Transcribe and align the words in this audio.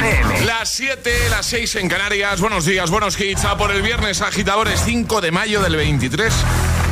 FM. 0.00 0.46
Las 0.46 0.70
7, 0.70 1.28
las 1.30 1.46
6 1.46 1.76
en 1.76 1.88
Canarias. 1.88 2.40
Buenos 2.40 2.64
días, 2.64 2.90
buenos 2.90 3.20
hits. 3.20 3.44
A 3.44 3.56
por 3.58 3.70
el 3.70 3.82
viernes, 3.82 4.22
agitadores, 4.22 4.80
5 4.84 5.20
de 5.20 5.30
mayo 5.30 5.60
del 5.60 5.76
23. 5.76 6.32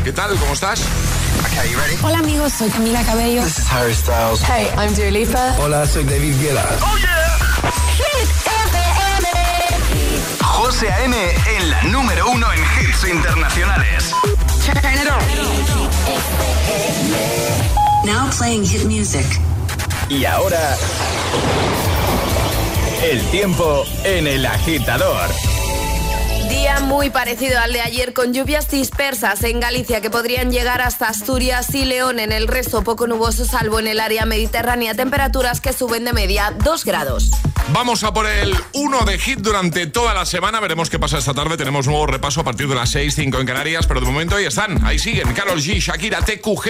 ¿Qué 0.04 0.12
tal? 0.12 0.36
¿Cómo 0.36 0.52
estás? 0.52 0.82
Okay, 1.46 1.70
you 1.70 1.78
ready? 1.78 1.96
Hola 2.02 2.18
amigos, 2.18 2.52
soy 2.52 2.68
Camila 2.68 3.02
Cabello. 3.04 3.42
This 3.42 3.58
is 3.58 3.72
Harry 3.72 3.94
Styles. 3.94 4.42
Hey, 4.42 4.68
I'm 4.76 4.94
Dua 4.94 5.10
Lipa. 5.10 5.54
Hola, 5.58 5.86
soy 5.86 6.04
David 6.04 6.34
Guetta. 6.38 6.68
Oh 6.82 6.98
yeah. 6.98 7.38
Hit 7.96 8.28
FM. 8.46 9.28
José 10.42 10.90
A.M. 10.92 11.16
en 11.56 11.70
la 11.70 11.82
número 11.84 12.28
uno 12.30 12.46
en 12.52 12.60
hits 12.60 13.04
internacionales. 13.04 14.12
Turn 14.66 14.94
it 14.94 15.08
on. 15.08 15.22
Now 18.04 18.28
playing 18.36 18.66
hit 18.66 18.84
music. 18.84 19.24
Y 20.10 20.26
ahora... 20.26 20.76
El 23.02 23.22
tiempo 23.30 23.84
en 24.02 24.26
el 24.26 24.44
agitador. 24.44 25.30
Día 26.48 26.80
muy 26.80 27.10
parecido 27.10 27.60
al 27.60 27.72
de 27.72 27.80
ayer 27.80 28.12
con 28.12 28.34
lluvias 28.34 28.68
dispersas 28.68 29.44
en 29.44 29.60
Galicia 29.60 30.00
que 30.00 30.10
podrían 30.10 30.50
llegar 30.50 30.82
hasta 30.82 31.06
Asturias 31.08 31.72
y 31.76 31.84
León. 31.84 32.18
En 32.18 32.32
el 32.32 32.48
resto 32.48 32.82
poco 32.82 33.06
nuboso 33.06 33.44
salvo 33.44 33.78
en 33.78 33.86
el 33.86 34.00
área 34.00 34.26
mediterránea. 34.26 34.94
Temperaturas 34.94 35.60
que 35.60 35.72
suben 35.72 36.04
de 36.06 36.12
media 36.12 36.52
2 36.64 36.84
grados. 36.84 37.30
Vamos 37.68 38.02
a 38.02 38.12
por 38.12 38.26
el 38.26 38.52
1 38.72 39.04
de 39.04 39.18
hit 39.18 39.38
durante 39.38 39.86
toda 39.86 40.12
la 40.12 40.26
semana. 40.26 40.58
Veremos 40.58 40.90
qué 40.90 40.98
pasa 40.98 41.18
esta 41.18 41.34
tarde. 41.34 41.56
Tenemos 41.56 41.86
nuevo 41.86 42.08
repaso 42.08 42.40
a 42.40 42.44
partir 42.44 42.66
de 42.66 42.74
las 42.74 42.90
6, 42.90 43.14
5 43.14 43.38
en 43.38 43.46
Canarias. 43.46 43.86
Pero 43.86 44.00
de 44.00 44.06
momento 44.06 44.34
ahí 44.34 44.46
están. 44.46 44.84
Ahí 44.84 44.98
siguen. 44.98 45.32
Carol 45.34 45.60
G, 45.60 45.78
Shakira, 45.78 46.20
TQG. 46.22 46.64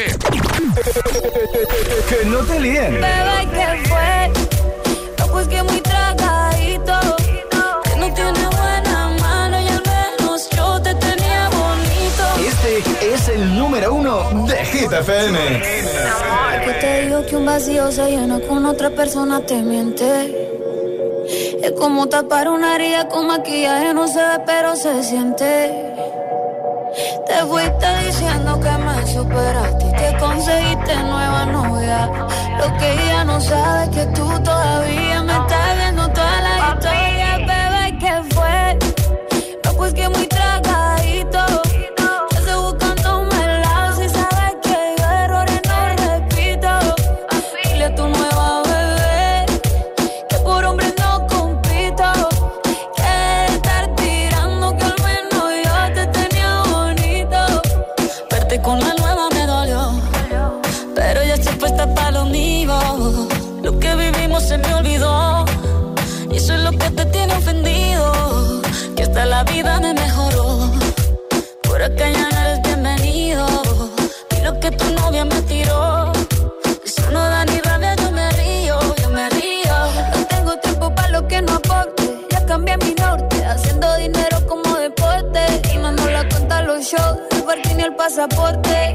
Que 2.07 2.27
no 2.27 2.39
te 2.41 2.61
líen. 2.61 3.01
Bebé, 3.01 3.49
¿qué 3.55 3.89
fue? 3.89 4.78
Se 17.91 18.11
llena 18.11 18.39
con 18.41 18.67
otra 18.67 18.91
persona 18.91 19.41
te 19.41 19.63
miente. 19.63 20.05
Es 21.63 21.73
como 21.73 22.07
tapar 22.09 22.49
una 22.49 22.77
herida 22.77 23.09
con 23.09 23.27
maquillaje, 23.27 23.95
no 23.95 24.07
se 24.09 24.19
ve, 24.19 24.43
pero 24.47 24.77
se 24.77 25.03
siente. 25.03 26.28
Te 27.27 27.47
fuiste 27.47 27.87
diciendo 28.07 28.59
que 28.61 28.71
me 28.71 29.07
superaste 29.07 29.87
y 29.87 29.93
que 29.93 30.17
conseguiste 30.19 30.97
nueva 31.03 31.45
novia. 31.47 32.11
Lo 32.59 32.77
que 32.79 32.93
ella 32.93 33.25
no 33.25 33.41
sabe 33.41 33.85
es 33.85 33.91
que 33.91 34.07
tú 34.07 34.27
todavía 34.43 35.23
me 35.23 35.33
estás 35.33 35.68
Con 58.57 58.81
la 58.81 58.93
nueva 58.95 59.29
me 59.31 59.47
dolió, 59.47 59.93
pero 60.95 61.23
ya 61.23 61.35
estoy 61.35 61.55
puesta 61.57 61.95
para 61.95 62.11
lo 62.11 62.25
mío. 62.25 62.77
Lo 63.63 63.79
que 63.79 63.95
vivimos 63.95 64.43
se 64.43 64.59
me 64.59 64.75
olvidó. 64.75 65.45
Y 66.31 66.37
eso 66.37 66.55
es 66.55 66.61
lo 66.63 66.73
que 66.73 66.91
te 66.91 67.05
tiene 67.07 67.35
ofendido. 67.35 68.61
Que 68.97 69.05
hasta 69.05 69.27
la 69.27 69.45
vida 69.45 69.79
me 69.81 69.95
mejoró. 69.95 70.71
Por 71.63 71.83
acá 71.83 72.11
ya 72.11 72.29
no 72.31 72.39
eres 72.41 72.63
bienvenido. 72.63 73.47
Y 74.37 74.45
lo 74.45 74.59
que 74.59 74.71
tu 74.73 74.93
novia 74.95 75.25
me 75.25 75.41
tiró. 75.43 75.98
Pasaporte. 87.99 88.95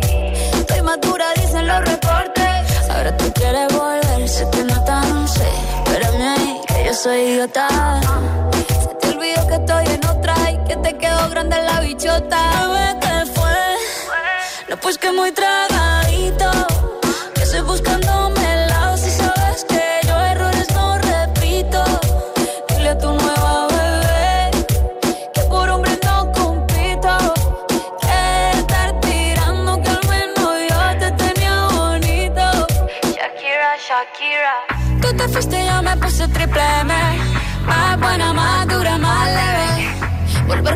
Estoy 0.59 0.81
madura, 0.81 1.25
dicen 1.35 1.67
los 1.67 1.81
reportes. 1.81 2.89
Ahora 2.89 3.15
tú 3.17 3.31
quieres 3.33 3.67
volver, 3.77 4.27
se 4.27 4.45
te 4.47 4.63
nota, 4.63 5.01
no 5.01 5.27
sé. 5.27 5.49
Espérame 5.83 6.21
ahí, 6.35 6.61
que 6.67 6.85
yo 6.85 6.93
soy 6.93 7.19
idiota. 7.31 7.67
Se 8.83 8.93
te 9.01 9.07
olvidó 9.09 9.47
que 9.47 9.55
estoy 9.55 9.85
en 9.95 10.05
otra 10.05 10.35
y 10.51 10.57
que 10.67 10.75
te 10.77 10.97
quedó 10.97 11.29
grande 11.29 11.57
la 11.61 11.81
bichota. 11.81 12.39
Bebé, 12.61 12.99
¿qué 13.01 13.31
fue? 13.35 13.61
No, 14.69 14.77
pues 14.77 14.97
que 14.97 15.11
muy 15.11 15.31
tragadito. 15.33 16.72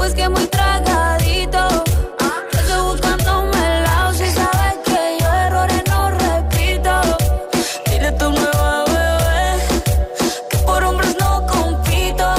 Pues 0.00 0.14
que 0.14 0.26
muy 0.30 0.46
tragadito. 0.46 1.84
Estoy 2.52 2.82
buscándome 2.90 3.58
el 3.76 3.82
lado 3.82 4.14
si 4.14 4.30
sabes 4.30 4.78
que 4.82 5.18
yo 5.20 5.28
errores 5.30 5.82
no 5.90 6.10
repito. 6.10 6.92
Dile 7.84 8.06
a 8.08 8.16
tu 8.16 8.30
nueva 8.30 8.84
bebé 8.86 9.58
que 10.48 10.56
por 10.64 10.82
hombres 10.84 11.14
no 11.20 11.46
compito. 11.46 12.34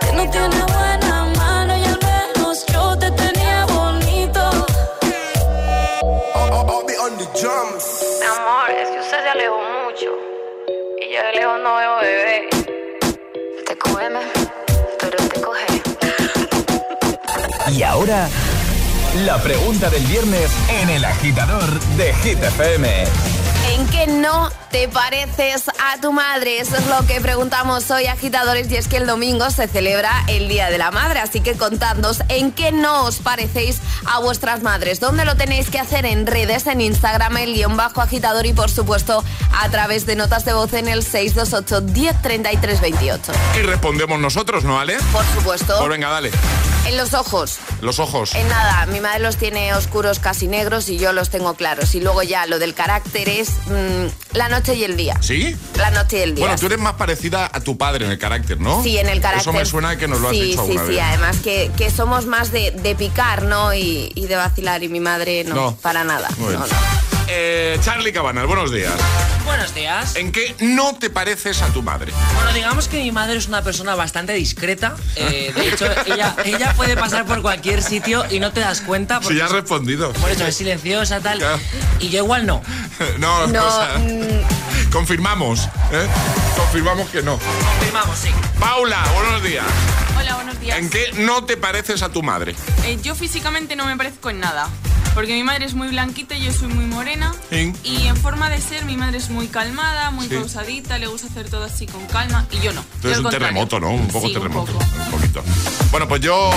Que 0.00 0.12
no 0.12 0.28
tiene 0.28 0.60
buena 0.74 1.26
mano 1.36 1.76
y 1.78 1.84
al 1.84 2.00
menos 2.02 2.66
yo 2.66 2.98
te 2.98 3.12
tenía 3.12 3.64
bonito. 3.66 4.50
Mi 8.18 8.26
amor, 8.26 8.70
es 8.76 8.90
que 8.90 8.98
usted 8.98 9.22
se 9.22 9.28
alejó 9.28 9.60
mucho. 9.84 10.10
Y 11.00 11.14
yo 11.14 11.22
de 11.22 11.32
lejos 11.32 11.60
no 11.62 11.76
veo 11.76 11.96
bebé. 12.00 12.61
Y 17.72 17.82
ahora, 17.84 18.28
la 19.24 19.38
pregunta 19.38 19.88
del 19.88 20.04
viernes 20.04 20.50
en 20.82 20.90
el 20.90 21.04
agitador 21.06 21.80
de 21.96 22.12
Hit 22.14 22.42
FM. 22.42 23.04
¿En 23.74 23.86
qué 23.86 24.06
no 24.06 24.50
te 24.72 24.88
pareces 24.88 25.68
a 25.68 26.00
tu 26.00 26.12
madre? 26.12 26.58
Eso 26.58 26.76
es 26.76 26.86
lo 26.86 27.06
que 27.06 27.20
preguntamos 27.20 27.90
hoy, 27.90 28.06
agitadores, 28.06 28.70
y 28.70 28.76
es 28.76 28.88
que 28.88 28.96
el 28.96 29.06
domingo 29.06 29.50
se 29.50 29.68
celebra 29.68 30.24
el 30.28 30.48
Día 30.48 30.70
de 30.70 30.78
la 30.78 30.90
Madre, 30.90 31.20
así 31.20 31.40
que 31.40 31.52
contadnos 31.54 32.22
en 32.28 32.52
qué 32.52 32.72
no 32.72 33.04
os 33.04 33.18
parecéis 33.18 33.80
a 34.06 34.18
vuestras 34.20 34.62
madres. 34.62 34.98
¿Dónde 34.98 35.26
lo 35.26 35.36
tenéis 35.36 35.68
que 35.70 35.78
hacer? 35.78 36.06
En 36.06 36.26
redes, 36.26 36.66
en 36.66 36.80
Instagram, 36.80 37.36
el 37.36 37.54
guion 37.54 37.76
bajo 37.76 38.00
agitador 38.00 38.46
y 38.46 38.54
por 38.54 38.70
supuesto 38.70 39.22
a 39.60 39.68
través 39.68 40.06
de 40.06 40.16
notas 40.16 40.46
de 40.46 40.54
voz 40.54 40.72
en 40.72 40.88
el 40.88 41.02
628 41.02 41.92
1033 41.92 42.80
28. 42.80 43.32
Y 43.58 43.62
respondemos 43.62 44.18
nosotros, 44.18 44.64
¿no, 44.64 44.80
Ale? 44.80 44.96
Por 45.12 45.24
supuesto. 45.26 45.76
Pues 45.78 45.90
venga, 45.90 46.08
dale. 46.08 46.30
En 46.86 46.96
los 46.96 47.14
ojos. 47.14 47.58
Los 47.80 47.98
ojos. 47.98 48.34
En 48.34 48.48
nada, 48.48 48.86
mi 48.86 49.00
madre 49.00 49.20
los 49.20 49.36
tiene 49.36 49.74
oscuros 49.74 50.18
casi 50.18 50.48
negros 50.48 50.88
y 50.88 50.98
yo 50.98 51.12
los 51.12 51.30
tengo 51.30 51.54
claros. 51.54 51.94
Y 51.94 52.00
luego 52.00 52.22
ya 52.22 52.46
lo 52.46 52.58
del 52.58 52.74
carácter 52.74 53.28
es 53.28 53.50
mm, 53.66 54.36
la 54.36 54.48
noche 54.48 54.61
y 54.70 54.84
el 54.84 54.96
día. 54.96 55.16
¿Sí? 55.20 55.56
La 55.76 55.90
noche 55.90 56.18
y 56.18 56.22
el 56.22 56.34
día. 56.34 56.44
Bueno, 56.46 56.58
tú 56.60 56.66
eres 56.66 56.78
más 56.78 56.94
parecida 56.94 57.50
a 57.52 57.60
tu 57.60 57.76
padre 57.76 58.04
en 58.06 58.12
el 58.12 58.18
carácter, 58.18 58.60
¿no? 58.60 58.82
Sí, 58.82 58.96
en 58.98 59.08
el 59.08 59.20
carácter. 59.20 59.42
Eso 59.50 59.52
me 59.52 59.66
suena 59.66 59.96
que 59.96 60.06
nos 60.08 60.20
lo 60.20 60.28
has 60.28 60.34
sí, 60.36 60.42
dicho 60.42 60.64
Sí, 60.66 60.76
sí, 60.88 60.98
además 60.98 61.38
que, 61.42 61.70
que 61.76 61.90
somos 61.90 62.26
más 62.26 62.52
de, 62.52 62.70
de 62.70 62.94
picar, 62.94 63.42
¿no? 63.42 63.74
Y, 63.74 64.12
y 64.14 64.26
de 64.26 64.36
vacilar 64.36 64.82
y 64.84 64.88
mi 64.88 65.00
madre 65.00 65.44
no, 65.44 65.54
No. 65.54 65.76
para 65.76 66.04
nada. 66.04 66.28
Muy 66.38 66.48
bien. 66.50 66.60
No, 66.60 66.66
no. 66.66 67.11
Eh, 67.34 67.78
Charlie 67.82 68.12
Cabanas, 68.12 68.46
buenos 68.46 68.70
días. 68.70 68.92
Buenos 69.44 69.74
días. 69.74 70.16
¿En 70.16 70.32
qué 70.32 70.54
no 70.60 70.94
te 70.94 71.10
pareces 71.10 71.62
a 71.62 71.68
tu 71.68 71.82
madre? 71.82 72.12
Bueno, 72.34 72.52
digamos 72.52 72.88
que 72.88 72.98
mi 72.98 73.10
madre 73.10 73.38
es 73.38 73.48
una 73.48 73.62
persona 73.62 73.94
bastante 73.94 74.34
discreta. 74.34 74.94
Eh, 75.16 75.52
de 75.54 75.68
hecho, 75.68 75.86
ella, 76.06 76.36
ella 76.44 76.74
puede 76.74 76.96
pasar 76.96 77.24
por 77.24 77.40
cualquier 77.42 77.82
sitio 77.82 78.24
y 78.30 78.38
no 78.38 78.52
te 78.52 78.60
das 78.60 78.82
cuenta. 78.82 79.20
Si 79.22 79.34
ya 79.36 79.46
has 79.46 79.52
respondido. 79.52 80.12
Por 80.14 80.30
eso 80.30 80.46
es 80.46 80.56
silenciosa, 80.56 81.20
tal. 81.20 81.38
Claro. 81.38 81.58
Y 82.00 82.10
yo 82.10 82.18
igual 82.24 82.46
no. 82.46 82.62
No, 83.18 83.46
No, 83.52 83.66
o 83.66 83.70
sea, 83.70 84.00
confirmamos, 84.92 85.68
¿eh? 85.92 86.06
Confirmamos 86.56 87.08
que 87.10 87.22
no. 87.22 87.38
Confirmamos, 87.78 88.18
sí. 88.18 88.28
Paula, 88.60 89.02
buenos 89.14 89.42
días. 89.42 89.64
Hola, 90.22 90.34
buenos 90.36 90.60
días. 90.60 90.78
¿En 90.78 90.88
qué 90.88 91.10
no 91.18 91.44
te 91.44 91.56
pareces 91.56 92.02
a 92.02 92.08
tu 92.10 92.22
madre? 92.22 92.54
Eh, 92.84 92.98
yo 93.02 93.14
físicamente 93.16 93.74
no 93.76 93.84
me 93.86 93.96
parezco 93.96 94.30
en 94.30 94.38
nada. 94.40 94.68
Porque 95.14 95.34
mi 95.34 95.42
madre 95.42 95.66
es 95.66 95.74
muy 95.74 95.88
blanquita 95.88 96.34
y 96.36 96.44
yo 96.44 96.52
soy 96.52 96.68
muy 96.68 96.86
morena. 96.86 97.34
Sí. 97.50 97.72
Y 97.84 98.06
en 98.06 98.16
forma 98.16 98.48
de 98.48 98.60
ser, 98.60 98.84
mi 98.86 98.96
madre 98.96 99.18
es 99.18 99.28
muy 99.28 99.48
calmada, 99.48 100.10
muy 100.10 100.26
Sí. 100.28 100.36
pausadita, 100.36 100.96
le 100.98 101.06
gusta 101.08 101.26
hacer 101.26 101.50
todo 101.50 101.64
así 101.64 101.86
con 101.86 102.06
calma. 102.06 102.46
Y 102.50 102.60
yo 102.60 102.72
no. 102.72 102.82
Eres 103.02 103.14
al 103.14 103.18
un 103.18 103.22
contrario. 103.24 103.48
terremoto, 103.48 103.80
¿no? 103.80 103.90
Un 103.90 104.08
poco 104.08 104.28
Sí, 104.28 104.32
terremoto. 104.32 104.72
Un 104.72 104.78
poco. 104.78 104.90
Un 105.04 105.10
poquito. 105.10 105.44
Bueno, 105.90 106.08
pues 106.08 106.20
yo. 106.22 106.50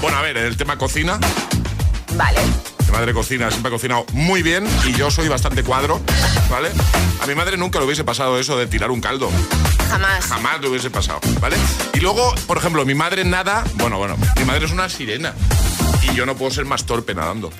Bueno, 0.00 0.16
a 0.18 0.22
ver, 0.22 0.36
en 0.38 0.46
el 0.46 0.56
tema 0.56 0.76
cocina. 0.78 1.20
Vale. 2.16 2.40
Mi 2.94 3.00
madre 3.00 3.12
cocina, 3.12 3.50
siempre 3.50 3.70
ha 3.70 3.72
cocinado 3.72 4.06
muy 4.12 4.44
bien 4.44 4.68
y 4.86 4.92
yo 4.92 5.10
soy 5.10 5.26
bastante 5.26 5.64
cuadro, 5.64 6.00
¿vale? 6.48 6.70
A 7.20 7.26
mi 7.26 7.34
madre 7.34 7.56
nunca 7.56 7.80
le 7.80 7.86
hubiese 7.86 8.04
pasado 8.04 8.38
eso 8.38 8.56
de 8.56 8.68
tirar 8.68 8.92
un 8.92 9.00
caldo. 9.00 9.32
Jamás. 9.90 10.26
Jamás 10.26 10.60
le 10.60 10.68
hubiese 10.68 10.90
pasado, 10.90 11.18
¿vale? 11.40 11.56
Y 11.92 11.98
luego, 11.98 12.32
por 12.46 12.56
ejemplo, 12.56 12.86
mi 12.86 12.94
madre 12.94 13.24
nada. 13.24 13.64
Bueno, 13.74 13.98
bueno, 13.98 14.16
mi 14.36 14.44
madre 14.44 14.66
es 14.66 14.70
una 14.70 14.88
sirena 14.88 15.34
y 16.02 16.14
yo 16.14 16.24
no 16.24 16.36
puedo 16.36 16.52
ser 16.52 16.66
más 16.66 16.84
torpe 16.86 17.16
nadando. 17.16 17.50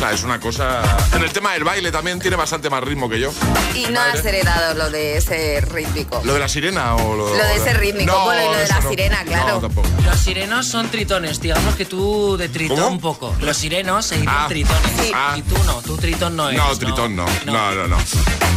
Sea, 0.00 0.12
es 0.12 0.22
una 0.22 0.40
cosa. 0.40 0.80
En 1.14 1.22
el 1.22 1.30
tema 1.30 1.52
del 1.52 1.62
baile 1.62 1.92
también 1.92 2.18
tiene 2.20 2.34
bastante 2.34 2.70
más 2.70 2.82
ritmo 2.82 3.06
que 3.10 3.20
yo. 3.20 3.32
Y 3.74 3.82
no 3.84 4.00
madre. 4.00 4.18
has 4.18 4.24
heredado 4.24 4.74
lo 4.74 4.88
de 4.88 5.18
ese 5.18 5.60
rítmico. 5.60 6.22
¿Lo 6.24 6.32
de 6.32 6.40
la 6.40 6.48
sirena 6.48 6.94
o 6.96 7.14
lo, 7.14 7.28
Lo 7.36 7.44
de 7.44 7.56
ese 7.56 7.74
rítmico, 7.74 8.10
No, 8.10 8.24
bueno, 8.24 8.42
y 8.42 8.46
lo 8.54 8.58
de 8.60 8.66
la 8.68 8.80
no. 8.80 8.88
sirena, 8.88 9.22
claro. 9.24 9.46
No, 9.56 9.60
tampoco. 9.60 9.88
Los 10.02 10.18
sirenos 10.18 10.66
son 10.66 10.88
tritones. 10.90 11.38
Digamos 11.42 11.74
que 11.74 11.84
tú 11.84 12.38
de 12.38 12.48
tritón 12.48 12.78
¿Cómo? 12.78 12.88
un 12.88 13.00
poco. 13.00 13.36
Los 13.40 13.58
sirenos 13.58 14.06
se 14.06 14.14
dicen 14.14 14.30
Ah. 14.34 14.46
tritones. 14.48 14.90
Sí. 15.02 15.12
Ah. 15.14 15.34
Y 15.36 15.42
tú 15.42 15.62
no, 15.64 15.82
tú 15.82 15.98
tritón 15.98 16.34
no 16.34 16.48
eres. 16.48 16.58
No, 16.62 16.78
Tritón 16.78 17.14
no. 17.14 17.26
No, 17.44 17.74
no, 17.74 17.86
no. 17.86 17.98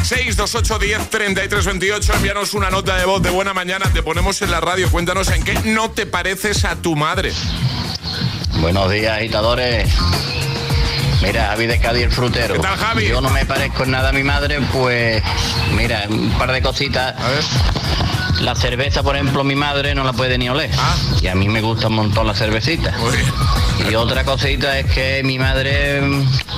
628 0.06 0.80
10 0.80 1.10
33 1.10 1.66
28. 1.66 2.14
Envíanos 2.14 2.54
una 2.54 2.70
nota 2.70 2.96
de 2.96 3.04
voz 3.04 3.22
de 3.22 3.30
buena 3.32 3.54
mañana. 3.54 3.92
Te 3.94 4.02
ponemos 4.02 4.42
en 4.42 4.50
la 4.50 4.62
radio. 4.62 4.90
Cuéntanos 4.90 5.28
en 5.30 5.44
qué 5.44 5.56
no 5.66 5.92
te 5.92 6.06
pareces 6.06 6.64
a 6.64 6.78
tu 6.78 6.96
madre. 6.96 7.34
Buenos 8.62 8.90
días, 8.90 9.18
agitadores. 9.18 9.90
Mira, 11.24 11.48
Javi 11.48 11.68
de 11.68 11.80
Cádiz, 11.80 12.04
el 12.04 12.12
frutero. 12.12 12.56
¿Qué 12.56 12.60
tal, 12.60 12.78
Javi? 12.78 13.08
Yo 13.08 13.22
no 13.22 13.30
me 13.30 13.46
parezco 13.46 13.86
en 13.86 13.92
nada 13.92 14.10
a 14.10 14.12
mi 14.12 14.24
madre, 14.24 14.60
pues 14.74 15.24
mira, 15.74 16.04
un 16.10 16.30
par 16.32 16.52
de 16.52 16.62
cositas. 16.62 17.18
A 17.18 17.30
ver. 17.30 17.44
La 18.42 18.56
cerveza, 18.56 19.04
por 19.04 19.16
ejemplo, 19.16 19.46
mi 19.46 19.56
madre 19.56 19.96
no 19.96 20.04
la 20.04 20.12
puede 20.12 20.38
ni 20.38 20.50
oler. 20.50 20.70
Ah. 20.78 20.96
Y 21.22 21.28
a 21.28 21.36
mí 21.36 21.48
me 21.48 21.62
gusta 21.62 21.88
un 21.88 21.96
montón 21.96 22.28
la 22.28 22.34
cervecita. 22.34 22.94
Y 23.90 23.96
otra 23.96 24.26
cosita 24.26 24.78
es 24.78 24.92
que 24.92 25.22
mi 25.24 25.40
madre 25.40 26.00
es 26.00 26.04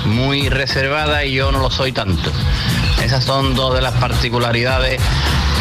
muy 0.06 0.50
reservada 0.50 1.23
y 1.23 1.33
yo 1.33 1.51
no 1.51 1.59
lo 1.59 1.69
soy 1.69 1.91
tanto. 1.91 2.31
Esas 3.03 3.23
son 3.23 3.53
dos 3.53 3.75
de 3.75 3.81
las 3.81 3.94
particularidades 3.94 5.00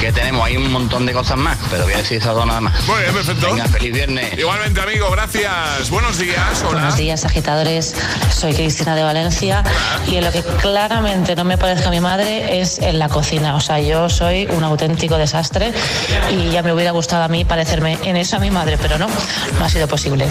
que 0.04 0.12
tenemos. 0.12 0.44
Hay 0.44 0.58
un 0.58 0.70
montón 0.70 1.06
de 1.06 1.14
cosas 1.14 1.38
más, 1.38 1.56
pero 1.70 1.84
voy 1.84 1.94
a 1.94 1.96
decir 1.96 2.18
esas 2.18 2.34
dos 2.34 2.44
nada 2.44 2.60
más. 2.60 2.86
Muy 2.86 3.00
bien, 3.00 3.14
perfecto. 3.14 3.46
Venga, 3.46 3.64
feliz 3.68 3.94
viernes. 3.94 4.38
Igualmente, 4.38 4.78
amigo, 4.78 5.10
gracias. 5.10 5.88
Buenos 5.88 6.18
días. 6.18 6.60
Hola. 6.60 6.72
Buenos 6.72 6.96
días, 6.96 7.24
agitadores. 7.24 7.94
Soy 8.30 8.52
Cristina 8.52 8.96
de 8.96 9.02
Valencia 9.02 9.64
y 10.06 10.16
en 10.16 10.24
lo 10.24 10.30
que 10.30 10.42
claramente 10.60 11.34
no 11.34 11.44
me 11.44 11.56
parezca 11.56 11.88
a 11.88 11.90
mi 11.90 12.00
madre 12.00 12.60
es 12.60 12.80
en 12.80 12.98
la 12.98 13.08
cocina. 13.08 13.56
O 13.56 13.60
sea, 13.60 13.80
yo 13.80 14.10
soy 14.10 14.46
un 14.50 14.62
auténtico 14.62 15.16
desastre 15.16 15.72
y 16.30 16.50
ya 16.50 16.62
me 16.62 16.74
hubiera 16.74 16.90
gustado 16.90 17.22
a 17.22 17.28
mí 17.28 17.46
parecerme 17.46 17.98
en 18.02 18.16
eso 18.16 18.36
a 18.36 18.40
mi 18.40 18.50
madre, 18.50 18.76
pero 18.76 18.98
no, 18.98 19.06
no 19.08 19.64
ha 19.64 19.70
sido 19.70 19.88
posible. 19.88 20.28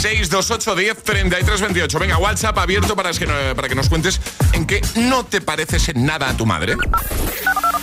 628 0.00 0.74
10 0.74 1.02
33 1.04 1.60
28. 1.60 1.98
Venga, 2.00 2.18
WhatsApp 2.18 2.58
abierto 2.58 2.96
para 2.96 3.12
que, 3.12 3.26
para 3.54 3.68
que 3.68 3.76
nos 3.76 3.88
cuentes 3.88 4.20
en 4.52 4.66
qué 4.66 4.80
no 4.96 5.24
te 5.24 5.40
pareces 5.40 5.90
en 5.90 6.04
nada 6.06 6.28
a 6.28 6.36
tu 6.36 6.44
madre. 6.44 6.74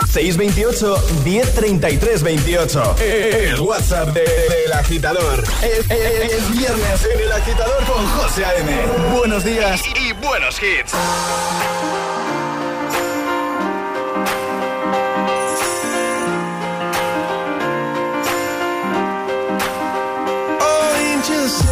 628 0.08 0.96
1033 1.24 2.22
28. 2.22 2.96
El 3.00 3.60
WhatsApp 3.60 4.08
de- 4.08 4.20
del 4.22 4.72
agitador. 4.72 5.44
Es, 5.62 5.90
es- 5.90 6.32
es 6.32 6.50
viernes 6.50 7.04
en 7.14 7.20
el 7.20 7.32
agitador 7.32 7.84
con 7.84 8.06
José 8.08 8.44
A.M. 8.44 8.72
Buenos 9.16 9.44
días. 9.44 9.82
Y 9.96 10.12
buenos 10.14 10.56
hits. 10.62 10.92
angels 20.60 21.62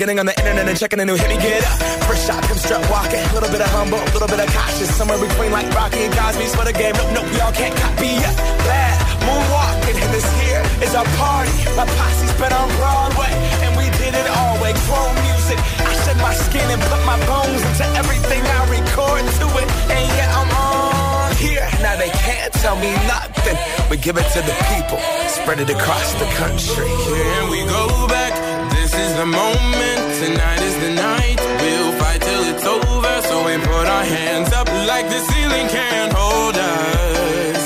getting 0.00 0.16
on 0.16 0.24
the 0.24 0.32
internet 0.40 0.64
and 0.64 0.78
checking 0.80 0.96
a 0.96 1.04
new 1.04 1.12
hit. 1.12 1.28
Me 1.28 1.36
get 1.36 1.60
up. 1.60 1.76
First 2.08 2.24
shot, 2.24 2.40
come 2.48 2.56
strut 2.56 2.80
walking. 2.88 3.20
A 3.20 3.32
little 3.36 3.52
bit 3.52 3.60
of 3.60 3.68
humble, 3.68 4.00
a 4.00 4.12
little 4.16 4.32
bit 4.32 4.40
of 4.40 4.48
cautious. 4.48 4.88
Somewhere 4.96 5.20
between 5.20 5.52
like 5.52 5.68
Rocky 5.76 6.08
and 6.08 6.14
Cosby's 6.16 6.56
for 6.56 6.64
the 6.64 6.72
game. 6.72 6.96
Nope, 6.96 7.12
nope, 7.20 7.28
y'all 7.36 7.52
can't 7.52 7.76
copy 7.76 8.16
yet. 8.16 8.32
Bad 8.64 8.96
moonwalking, 9.28 10.00
and 10.00 10.10
this 10.16 10.24
here 10.40 10.64
is 10.80 10.96
our 10.96 11.04
party. 11.20 11.52
My 11.76 11.84
posse's 11.84 12.32
been 12.40 12.48
on 12.48 12.68
Broadway, 12.80 13.28
and 13.60 13.76
we 13.76 13.92
did 14.00 14.16
it 14.16 14.24
all 14.24 14.56
way. 14.64 14.72
Grown 14.88 15.12
music. 15.20 15.60
I 15.84 15.92
shed 16.08 16.16
my 16.24 16.32
skin 16.32 16.64
and 16.64 16.80
put 16.80 17.04
my 17.04 17.20
bones 17.28 17.60
into 17.60 17.84
everything 18.00 18.40
I 18.40 18.60
record 18.72 19.20
to 19.20 19.46
it. 19.60 19.68
And 19.92 20.04
yeah, 20.16 20.40
I'm 20.40 20.48
on 20.48 21.36
here. 21.36 21.68
Now 21.84 22.00
they 22.00 22.08
can't 22.24 22.52
tell 22.64 22.76
me 22.80 22.88
nothing. 23.04 23.56
We 23.92 24.00
give 24.00 24.16
it 24.16 24.24
to 24.32 24.40
the 24.48 24.56
people, 24.72 24.96
spread 25.28 25.60
it 25.60 25.68
across 25.68 26.08
the 26.16 26.28
country. 26.40 26.88
Here 26.88 27.44
we 27.52 27.68
go 27.68 28.08
back. 28.08 28.59
Is 29.00 29.14
the 29.16 29.24
moment. 29.24 30.00
Tonight 30.20 30.60
is 30.60 30.76
the 30.84 30.92
night. 30.92 31.38
We'll 31.62 31.92
fight 32.00 32.20
till 32.20 32.44
it's 32.52 32.66
over. 32.66 33.14
So 33.28 33.34
we 33.46 33.56
put 33.56 33.86
our 33.96 34.04
hands 34.04 34.52
up 34.52 34.68
like 34.92 35.06
the 35.08 35.20
ceiling 35.30 35.66
can't 35.68 36.12
hold 36.12 36.56
us. 36.56 37.62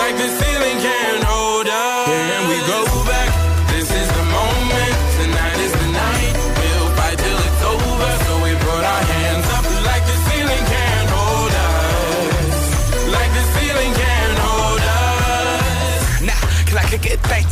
Like 0.00 0.16
the 0.22 0.28
ceiling 0.40 0.78
can't 0.88 1.22
hold 1.22 1.68
us. 1.68 2.08
Here 2.10 2.42
we 2.50 2.58
go 2.74 2.80
back. 3.06 3.30
This 3.72 3.88
is 4.00 4.08
the 4.18 4.26
moment. 4.38 4.94
Tonight 5.20 5.58
is 5.66 5.72
the 5.82 5.88
night. 6.04 6.34
We'll 6.58 6.90
fight 6.98 7.18
till 7.24 7.40
it's 7.48 7.62
over. 7.72 8.12
So 8.26 8.32
we 8.42 8.50
put 8.66 8.82
our 8.92 9.04
hands 9.14 9.46
up 9.58 9.64
like 9.86 10.04
the 10.10 10.18
ceiling 10.26 10.64
can't 10.74 11.10
hold 11.14 11.52
us. 11.70 12.58
Like 13.16 13.30
the 13.38 13.44
ceiling 13.54 13.92
can't 14.02 14.38
hold 14.46 14.82
us. 14.98 16.02
Now, 16.30 16.42
can 16.66 16.76
I 16.82 16.84
kick 16.90 17.06
it? 17.06 17.20
Thank 17.30 17.51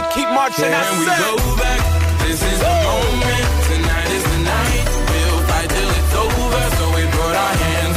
keep 0.09 0.29
marching. 0.29 0.71
Can 0.71 0.99
we 0.99 1.05
go 1.05 1.35
back? 1.57 1.81
This 2.25 2.41
is 2.41 2.59
the 2.59 2.73
moment. 2.87 3.45
Tonight 3.69 4.09
is 4.17 4.23
the 4.23 4.39
night. 4.43 4.85
We'll 5.09 5.41
fight 5.49 5.69
till 5.69 5.91
it's 5.99 6.13
over. 6.15 6.63
So 6.77 6.85
we 6.95 7.03
put 7.11 7.35
our 7.35 7.55
hands 7.65 7.90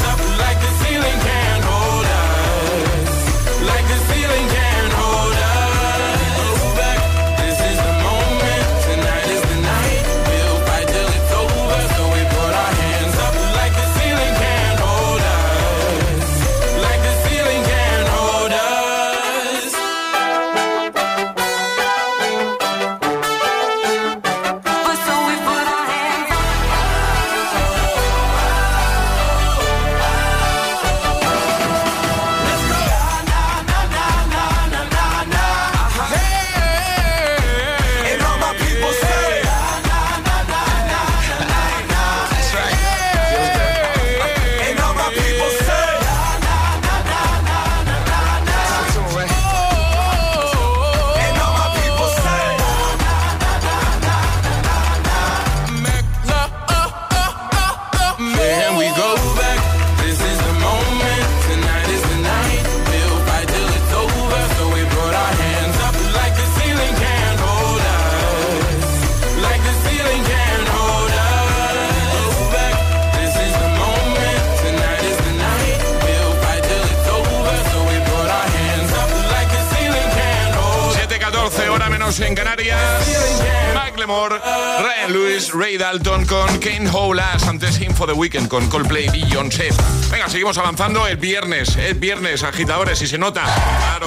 Ray 85.65 85.79
Dalton 85.79 86.27
con 86.27 86.59
Kane 86.59 86.91
Howlas. 86.93 87.49
Antes 87.49 87.81
Info 87.81 88.07
the 88.07 88.13
Weekend 88.13 88.49
con 88.49 88.69
Coldplay 88.69 89.09
Beyoncé. 89.09 89.71
Venga, 90.11 90.29
seguimos 90.29 90.59
avanzando. 90.59 91.07
Es 91.07 91.19
viernes, 91.19 91.75
es 91.79 91.99
viernes, 91.99 92.43
agitadores, 92.43 93.01
y 93.01 93.07
se 93.07 93.17
nota. 93.17 93.45
Claro, 93.45 94.07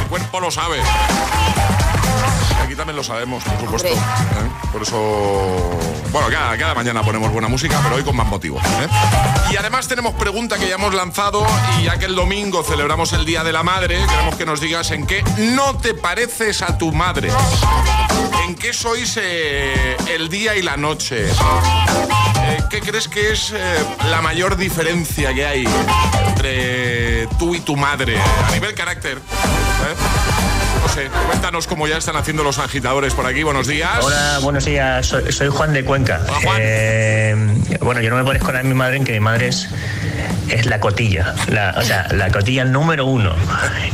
el 0.00 0.08
cuerpo 0.08 0.40
lo 0.40 0.50
sabe. 0.50 0.78
También 2.80 2.96
lo 2.96 3.04
sabemos, 3.04 3.44
por 3.44 3.60
supuesto. 3.60 3.88
¿eh? 3.88 4.50
Por 4.72 4.80
eso, 4.80 4.96
bueno, 6.12 6.28
cada, 6.30 6.56
cada 6.56 6.74
mañana 6.74 7.02
ponemos 7.02 7.30
buena 7.30 7.46
música, 7.46 7.78
pero 7.82 7.96
hoy 7.96 8.02
con 8.02 8.16
más 8.16 8.26
motivo. 8.26 8.58
¿eh? 8.58 8.88
Y 9.50 9.56
además 9.58 9.86
tenemos 9.86 10.14
pregunta 10.14 10.58
que 10.58 10.66
ya 10.66 10.76
hemos 10.76 10.94
lanzado 10.94 11.46
y 11.78 11.84
ya 11.84 11.98
que 11.98 12.06
el 12.06 12.14
domingo 12.14 12.62
celebramos 12.62 13.12
el 13.12 13.26
Día 13.26 13.44
de 13.44 13.52
la 13.52 13.62
Madre, 13.62 13.98
queremos 14.08 14.34
que 14.36 14.46
nos 14.46 14.62
digas 14.62 14.92
en 14.92 15.06
qué 15.06 15.22
no 15.36 15.76
te 15.76 15.92
pareces 15.92 16.62
a 16.62 16.78
tu 16.78 16.90
madre. 16.90 17.30
¿En 18.46 18.54
qué 18.54 18.72
sois 18.72 19.18
eh, 19.20 19.98
el 20.08 20.30
día 20.30 20.56
y 20.56 20.62
la 20.62 20.78
noche? 20.78 21.26
¿Qué 22.70 22.80
crees 22.80 23.08
que 23.08 23.32
es 23.32 23.52
la 24.08 24.22
mayor 24.22 24.56
diferencia 24.56 25.34
que 25.34 25.44
hay 25.44 25.68
entre 26.28 27.26
tú 27.38 27.54
y 27.54 27.60
tu 27.60 27.76
madre 27.76 28.18
a 28.18 28.50
nivel 28.52 28.72
carácter? 28.72 29.20
Cuéntanos 31.26 31.66
cómo 31.66 31.86
ya 31.86 31.96
están 31.96 32.16
haciendo 32.16 32.42
los 32.42 32.58
agitadores 32.58 33.14
por 33.14 33.26
aquí. 33.26 33.42
Buenos 33.42 33.66
días. 33.66 33.98
Hola, 34.02 34.38
buenos 34.42 34.64
días. 34.64 35.06
Soy, 35.06 35.32
soy 35.32 35.48
Juan 35.48 35.72
de 35.72 35.84
Cuenca. 35.84 36.20
Eh, 36.58 37.34
bueno, 37.80 38.00
yo 38.00 38.10
no 38.10 38.16
me 38.16 38.24
parezco 38.24 38.50
a 38.50 38.62
mi 38.62 38.74
madre 38.74 38.96
en 38.96 39.04
que 39.04 39.12
mi 39.12 39.20
madre 39.20 39.48
es, 39.48 39.68
es 40.48 40.66
la 40.66 40.80
cotilla, 40.80 41.34
la, 41.48 41.74
o 41.76 41.82
sea, 41.82 42.08
la 42.12 42.30
cotilla 42.30 42.64
número 42.64 43.06
uno. 43.06 43.34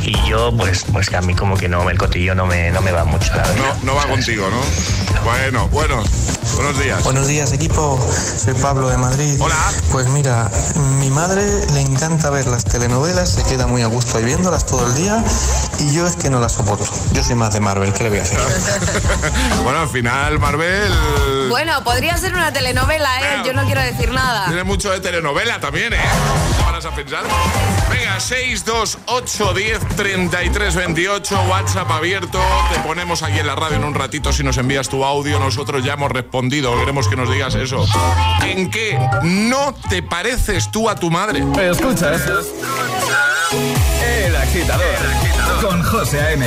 Y 0.02 0.14
yo, 0.28 0.54
pues, 0.56 0.84
pues 0.92 1.12
a 1.14 1.20
mí 1.20 1.34
como 1.34 1.56
que 1.56 1.68
no, 1.68 1.88
el 1.90 1.98
cotillo 1.98 2.34
no 2.34 2.46
me, 2.46 2.70
no 2.70 2.80
me 2.80 2.92
va 2.92 3.04
mucho, 3.04 3.34
la 3.34 3.42
verdad. 3.42 3.76
No, 3.82 3.92
no 3.92 3.94
va 3.94 4.06
contigo, 4.06 4.48
¿no? 4.50 5.05
Bueno, 5.24 5.68
bueno. 5.68 6.02
Buenos 6.54 6.78
días. 6.78 7.04
Buenos 7.04 7.26
días, 7.26 7.52
equipo. 7.52 7.98
Soy 8.36 8.54
Pablo 8.54 8.88
de 8.88 8.96
Madrid. 8.96 9.36
Hola. 9.40 9.56
Pues 9.92 10.08
mira, 10.08 10.50
mi 11.00 11.10
madre 11.10 11.42
le 11.74 11.80
encanta 11.80 12.30
ver 12.30 12.46
las 12.46 12.64
telenovelas, 12.64 13.30
se 13.30 13.42
queda 13.44 13.66
muy 13.66 13.82
a 13.82 13.86
gusto 13.86 14.16
ahí 14.18 14.24
viéndolas 14.24 14.64
todo 14.64 14.86
el 14.86 14.94
día 14.94 15.22
y 15.80 15.94
yo 15.94 16.06
es 16.06 16.16
que 16.16 16.30
no 16.30 16.40
las 16.40 16.52
soporto. 16.52 16.86
Yo 17.12 17.22
soy 17.22 17.34
más 17.34 17.52
de 17.52 17.60
Marvel, 17.60 17.92
¿qué 17.92 18.04
le 18.04 18.10
voy 18.10 18.18
a 18.20 18.22
hacer? 18.22 18.38
bueno, 19.64 19.80
al 19.80 19.88
final, 19.88 20.38
Marvel. 20.38 20.92
Bueno, 21.50 21.84
podría 21.84 22.16
ser 22.16 22.34
una 22.34 22.52
telenovela, 22.52 23.20
¿eh? 23.20 23.42
Yo 23.44 23.52
no 23.52 23.64
quiero 23.66 23.82
decir 23.82 24.10
nada. 24.12 24.46
Tiene 24.46 24.64
mucho 24.64 24.90
de 24.90 25.00
telenovela 25.00 25.60
también, 25.60 25.92
¿eh? 25.92 26.00
a 26.86 26.94
pensar? 26.94 27.24
Venga, 27.90 28.20
628 28.20 29.54
10 29.54 29.96
33 29.96 30.74
28, 30.74 31.40
WhatsApp 31.48 31.90
abierto. 31.90 32.40
Te 32.72 32.80
ponemos 32.80 33.22
aquí 33.22 33.38
en 33.38 33.46
la 33.46 33.54
radio 33.54 33.76
en 33.76 33.84
un 33.84 33.94
ratito 33.94 34.32
si 34.32 34.42
nos 34.42 34.56
envías 34.58 34.88
tu 34.88 35.04
audio. 35.04 35.38
Nosotros 35.38 35.84
ya 35.84 35.94
hemos 35.94 36.10
respondido. 36.12 36.76
Queremos 36.78 37.08
que 37.08 37.16
nos 37.16 37.30
digas 37.30 37.54
eso. 37.54 37.84
¿En 38.44 38.70
qué 38.70 38.98
no 39.22 39.74
te 39.88 40.02
pareces 40.02 40.70
tú 40.70 40.88
a 40.88 40.94
tu 40.94 41.10
madre? 41.10 41.44
Escucha. 41.70 42.12
El 44.04 44.36
agitador. 44.36 44.86
El 44.86 45.16
agitador. 45.16 45.66
Con 45.66 45.82
José 45.82 46.20
A.M. 46.20 46.46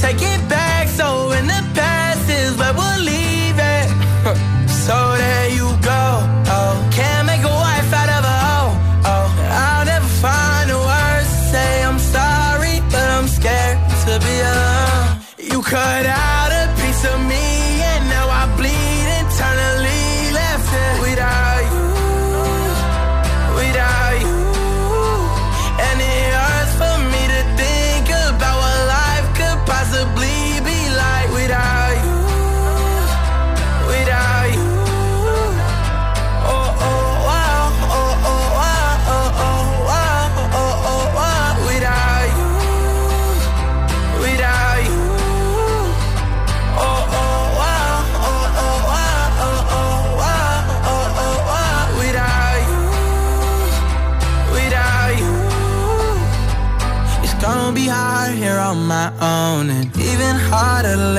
take 0.00 0.22
it 0.22 0.37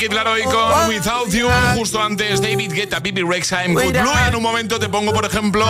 Kid 0.00 0.14
Laroi 0.14 0.44
con 0.44 0.88
Without 0.88 1.30
You. 1.30 1.50
Justo 1.76 2.00
antes 2.00 2.40
David 2.40 2.72
Guetta, 2.72 3.00
Bibi 3.00 3.22
Rexheim, 3.22 3.74
Good 3.74 3.92
Blue. 3.92 4.12
En 4.28 4.34
un 4.34 4.42
momento 4.42 4.78
te 4.78 4.88
pongo, 4.88 5.12
por 5.12 5.26
ejemplo, 5.26 5.66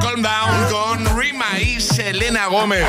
Calm 0.00 0.22
Down 0.22 0.70
con 0.70 1.18
Rima 1.20 1.60
y 1.60 1.78
Selena 1.82 2.46
Gómez. 2.46 2.86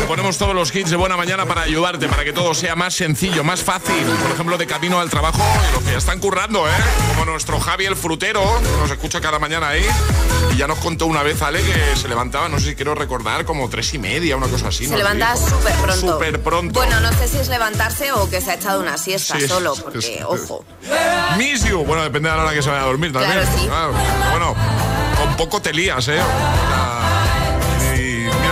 Te 0.00 0.06
ponemos 0.06 0.36
todos 0.38 0.54
los 0.54 0.74
hits 0.74 0.90
de 0.90 0.96
buena 0.96 1.16
mañana 1.16 1.46
para 1.46 1.62
ayudarte, 1.62 2.08
para 2.08 2.24
que 2.24 2.32
todo 2.32 2.54
sea 2.54 2.74
más 2.76 2.94
sencillo, 2.94 3.42
más 3.44 3.62
fácil. 3.62 4.04
Por 4.22 4.30
ejemplo, 4.32 4.58
de 4.58 4.66
camino 4.66 5.00
al 5.00 5.10
trabajo, 5.10 5.42
y 5.70 5.74
los 5.74 5.82
que 5.84 5.92
ya 5.92 5.98
están 5.98 6.18
currando, 6.20 6.68
¿eh? 6.68 6.72
Como 7.14 7.24
nuestro 7.26 7.58
Javi 7.60 7.86
el 7.86 7.96
frutero, 7.96 8.42
que 8.60 8.76
nos 8.80 8.90
escucha 8.90 9.20
cada 9.20 9.38
mañana 9.38 9.68
ahí. 9.68 9.84
Y 10.52 10.56
ya 10.56 10.66
nos 10.66 10.78
contó 10.78 11.06
una 11.06 11.22
vez, 11.22 11.40
Ale, 11.42 11.60
que 11.62 11.96
se 11.96 12.08
levantaba, 12.08 12.48
no 12.48 12.58
sé 12.58 12.70
si 12.70 12.74
quiero 12.74 12.94
recordar, 12.94 13.44
como 13.44 13.68
tres 13.68 13.92
y 13.94 13.98
media, 13.98 14.36
una 14.36 14.46
cosa 14.48 14.68
así. 14.68 14.86
Se 14.86 14.96
levanta 14.96 15.34
súper 15.36 15.72
pronto. 15.74 16.12
Súper 16.14 16.42
pronto. 16.42 16.80
Bueno, 16.80 17.00
no 17.00 17.12
sé 17.12 17.26
si 17.28 17.38
es 17.38 17.48
levantarse 17.48 18.12
o 18.12 18.28
que 18.28 18.40
se 18.40 18.50
ha 18.50 18.54
echado 18.54 18.80
una 18.80 18.98
siesta 18.98 19.38
Sí, 19.38 19.48
solo, 19.48 19.74
porque, 19.74 19.98
es- 20.18 20.24
ojo. 20.24 20.64
Miss 21.38 21.64
you. 21.64 21.84
Bueno, 21.84 22.02
depende 22.02 22.30
de 22.30 22.36
la 22.36 22.42
hora 22.44 22.52
que 22.52 22.62
se 22.62 22.68
vaya 22.70 22.82
a 22.82 22.86
dormir 22.86 23.12
también. 23.12 23.32
Claro, 23.32 23.48
sí. 23.58 23.66
Claro. 23.66 23.94
Bueno, 24.30 24.54
con 25.18 25.36
poco 25.36 25.60
te 25.60 25.72
lías, 25.72 26.06
¿eh? 26.08 26.20
Ah, 26.20 27.03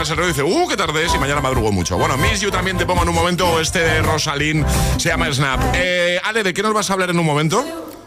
Y 0.03 0.05
mira, 0.05 0.17
se 0.17 0.27
dice, 0.27 0.43
uh, 0.43 0.69
qué 0.69 0.77
tarde 0.77 1.05
es 1.05 1.15
y 1.15 1.19
mañana 1.19 1.41
madrugo 1.41 1.71
mucho. 1.71 1.97
Bueno, 1.97 2.17
Miss 2.17 2.41
You 2.41 2.51
también 2.51 2.77
te 2.77 2.85
pongo 2.85 3.03
en 3.03 3.09
un 3.09 3.15
momento, 3.15 3.61
este 3.61 3.79
de 3.79 4.03
Rosalín 4.03 4.65
se 4.97 5.11
llama 5.11 5.33
Snap. 5.33 5.61
Eh, 5.75 6.21
Ale, 6.25 6.43
¿de 6.43 6.53
qué 6.53 6.61
nos 6.61 6.75
vas 6.75 6.91
a 6.91 6.95
hablar 6.95 7.11
en 7.11 7.21
un 7.21 7.25
momento? 7.25 7.65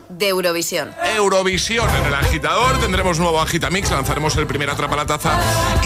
De 0.10 0.27
Eurovisión. 0.27 0.93
Eurovisión 1.15 1.89
en 1.95 2.05
el 2.08 2.13
agitador, 2.13 2.79
tendremos 2.79 3.17
nuevo 3.17 3.39
Agitamix, 3.39 3.89
lanzaremos 3.91 4.36
el 4.36 4.45
primer 4.45 4.69
Atrapa 4.69 4.97
la 4.97 5.05
Taza 5.05 5.39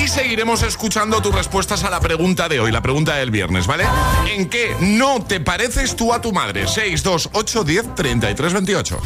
y 0.04 0.08
seguiremos 0.08 0.64
escuchando 0.64 1.22
tus 1.22 1.34
respuestas 1.34 1.84
a 1.84 1.92
la 1.92 2.00
pregunta 2.00 2.50
de 2.50 2.60
hoy, 2.60 2.72
la 2.72 2.82
pregunta 2.82 3.16
del 3.16 3.30
viernes, 3.30 3.68
¿vale? 3.68 3.86
¿En 4.32 4.50
qué 4.50 4.76
no 4.80 5.24
te 5.24 5.40
pareces 5.40 5.96
tú 5.96 6.12
a 6.12 6.20
tu 6.20 6.32
madre? 6.32 6.68
6, 6.68 7.04
2, 7.04 7.30
8, 7.34 7.64
10, 7.64 7.96
33, 7.96 8.54
28. 8.54 9.00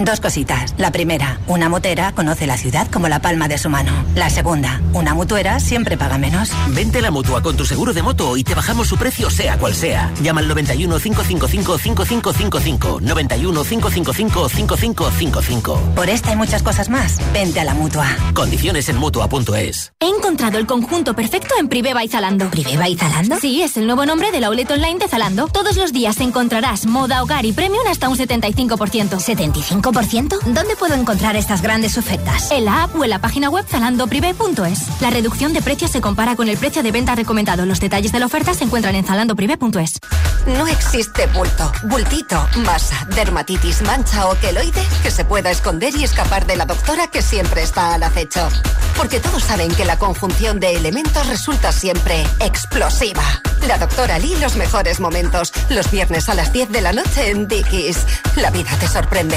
Dos 0.00 0.18
cositas. 0.18 0.74
La 0.78 0.90
primera, 0.92 1.40
una 1.46 1.68
motera 1.68 2.12
conoce 2.12 2.46
la 2.46 2.56
ciudad 2.56 2.88
como 2.90 3.08
la 3.08 3.20
palma 3.20 3.48
de 3.48 3.58
su 3.58 3.68
mano. 3.68 3.92
La 4.14 4.30
segunda, 4.30 4.80
una 4.94 5.12
mutuera 5.12 5.60
siempre 5.60 5.98
paga 5.98 6.16
menos. 6.16 6.52
Vente 6.68 7.00
a 7.00 7.02
la 7.02 7.10
mutua 7.10 7.42
con 7.42 7.54
tu 7.54 7.66
seguro 7.66 7.92
de 7.92 8.02
moto 8.02 8.38
y 8.38 8.42
te 8.42 8.54
bajamos 8.54 8.88
su 8.88 8.96
precio 8.96 9.28
sea 9.28 9.58
cual 9.58 9.74
sea. 9.74 10.10
Llama 10.22 10.40
al 10.40 10.48
91 10.48 10.98
555 10.98 11.78
5555. 11.78 13.00
91 13.02 13.62
555 13.62 14.48
5555. 14.48 15.80
Por 15.94 16.08
esta 16.08 16.32
y 16.32 16.36
muchas 16.36 16.62
cosas 16.62 16.88
más, 16.88 17.18
vente 17.34 17.60
a 17.60 17.64
la 17.64 17.74
mutua. 17.74 18.06
Condiciones 18.32 18.88
en 18.88 18.96
mutua.es. 18.96 19.92
He 20.00 20.08
encontrado 20.08 20.56
el 20.56 20.66
conjunto 20.66 21.14
perfecto 21.14 21.56
en 21.58 21.68
Priveva 21.68 22.02
y 22.02 22.08
Zalando. 22.08 22.48
¿Priveva 22.50 22.88
y 22.88 22.96
Zalando? 22.96 23.38
Sí, 23.38 23.60
es 23.60 23.76
el 23.76 23.84
nuevo 23.84 24.06
nombre 24.06 24.30
del 24.30 24.44
outlet 24.44 24.70
online 24.70 24.98
de 24.98 25.08
Zalando. 25.08 25.48
Todos 25.48 25.76
los 25.76 25.92
días 25.92 26.18
encontrarás 26.20 26.86
moda, 26.86 27.22
hogar 27.22 27.44
y 27.44 27.52
premium 27.52 27.86
hasta 27.86 28.08
un 28.08 28.16
75%. 28.16 29.20
¿75%? 29.20 29.89
¿Dónde 29.92 30.76
puedo 30.78 30.94
encontrar 30.94 31.34
estas 31.34 31.62
grandes 31.62 31.98
ofertas? 31.98 32.52
En 32.52 32.64
la 32.64 32.84
app 32.84 32.94
o 32.94 33.02
en 33.02 33.10
la 33.10 33.18
página 33.18 33.50
web 33.50 33.66
zalandoprivé.es. 33.68 35.00
La 35.00 35.10
reducción 35.10 35.52
de 35.52 35.62
precios 35.62 35.90
se 35.90 36.00
compara 36.00 36.36
con 36.36 36.48
el 36.48 36.56
precio 36.56 36.84
de 36.84 36.92
venta 36.92 37.16
recomendado. 37.16 37.66
Los 37.66 37.80
detalles 37.80 38.12
de 38.12 38.20
la 38.20 38.26
oferta 38.26 38.54
se 38.54 38.62
encuentran 38.62 38.94
en 38.94 39.04
zalandoprivé.es. 39.04 39.98
No 40.46 40.68
existe 40.68 41.26
bulto, 41.34 41.72
bultito, 41.84 42.46
masa, 42.64 43.04
dermatitis, 43.16 43.82
mancha 43.82 44.28
o 44.28 44.36
queloide 44.38 44.80
que 45.02 45.10
se 45.10 45.24
pueda 45.24 45.50
esconder 45.50 45.92
y 45.96 46.04
escapar 46.04 46.46
de 46.46 46.56
la 46.56 46.66
doctora 46.66 47.08
que 47.08 47.20
siempre 47.20 47.62
está 47.62 47.94
al 47.94 48.04
acecho. 48.04 48.48
Porque 48.96 49.18
todos 49.18 49.42
saben 49.42 49.74
que 49.74 49.84
la 49.84 49.98
conjunción 49.98 50.60
de 50.60 50.76
elementos 50.76 51.26
resulta 51.26 51.72
siempre 51.72 52.22
explosiva. 52.38 53.24
La 53.66 53.76
doctora 53.76 54.20
Lee, 54.20 54.36
los 54.40 54.54
mejores 54.54 55.00
momentos. 55.00 55.52
Los 55.68 55.90
viernes 55.90 56.28
a 56.28 56.34
las 56.34 56.52
10 56.52 56.70
de 56.70 56.80
la 56.80 56.92
noche 56.92 57.30
en 57.30 57.48
Dickies. 57.48 58.06
La 58.36 58.50
vida 58.50 58.70
te 58.78 58.86
sorprende. 58.86 59.36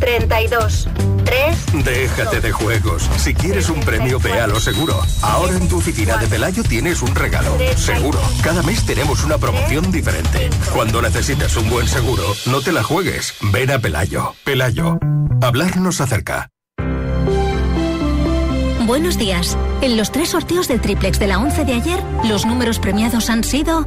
32, 0.00 0.88
3. 1.24 1.84
Déjate 1.84 2.40
de 2.40 2.52
juegos. 2.52 3.08
Si 3.18 3.34
quieres 3.34 3.68
un 3.68 3.80
premio, 3.80 4.18
ve 4.18 4.40
a 4.40 4.46
lo 4.46 4.58
seguro. 4.58 5.00
Ahora 5.22 5.52
en 5.52 5.68
tu 5.68 5.78
oficina 5.78 6.16
de 6.16 6.26
Pelayo 6.26 6.62
tienes 6.62 7.02
un 7.02 7.14
regalo. 7.14 7.56
Seguro. 7.76 8.18
Cada 8.42 8.62
mes 8.62 8.84
tenemos 8.84 9.22
una 9.24 9.38
promoción 9.38 9.92
diferente. 9.92 10.50
Cuando 10.72 11.02
necesites 11.02 11.56
un 11.56 11.68
buen 11.70 11.86
seguro, 11.86 12.24
no 12.46 12.60
te 12.60 12.72
la 12.72 12.82
juegues. 12.82 13.34
Ven 13.52 13.70
a 13.70 13.78
Pelayo. 13.78 14.34
Pelayo. 14.44 14.98
Hablar 15.42 15.76
nos 15.76 16.00
acerca. 16.00 16.50
Buenos 18.86 19.18
días. 19.18 19.56
En 19.82 19.96
los 19.96 20.10
tres 20.10 20.30
sorteos 20.30 20.66
del 20.66 20.80
triplex 20.80 21.20
de 21.20 21.28
la 21.28 21.38
11 21.38 21.64
de 21.64 21.74
ayer, 21.74 22.02
los 22.24 22.44
números 22.44 22.80
premiados 22.80 23.30
han 23.30 23.44
sido 23.44 23.86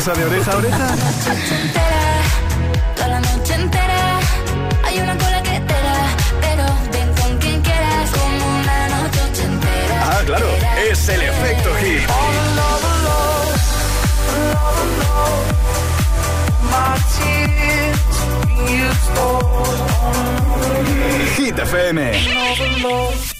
Sonrisa 0.00 0.12
de 0.14 0.24
oreja 0.24 0.52
a 0.52 0.56
oreja? 0.56 0.94
entera, 1.26 2.22
toda 2.94 3.08
la 3.08 3.20
noche 3.20 3.54
entera. 3.54 4.18
Hay 4.84 4.98
una 5.00 5.18
cola 5.18 5.42
que 5.42 5.60
te 5.60 5.74
da, 5.74 6.16
pero 6.40 6.64
ven 6.92 7.14
con 7.14 7.38
quien 7.38 7.60
quieras, 7.60 8.10
como 8.10 8.46
una 8.60 8.88
noche 8.88 9.44
entera. 9.44 10.02
Ah, 10.04 10.22
claro, 10.24 10.46
es 10.90 11.08
el 11.08 11.22
efecto 11.22 11.74
hit. 11.76 12.00
Hit 21.36 21.58
FM. 21.58 23.39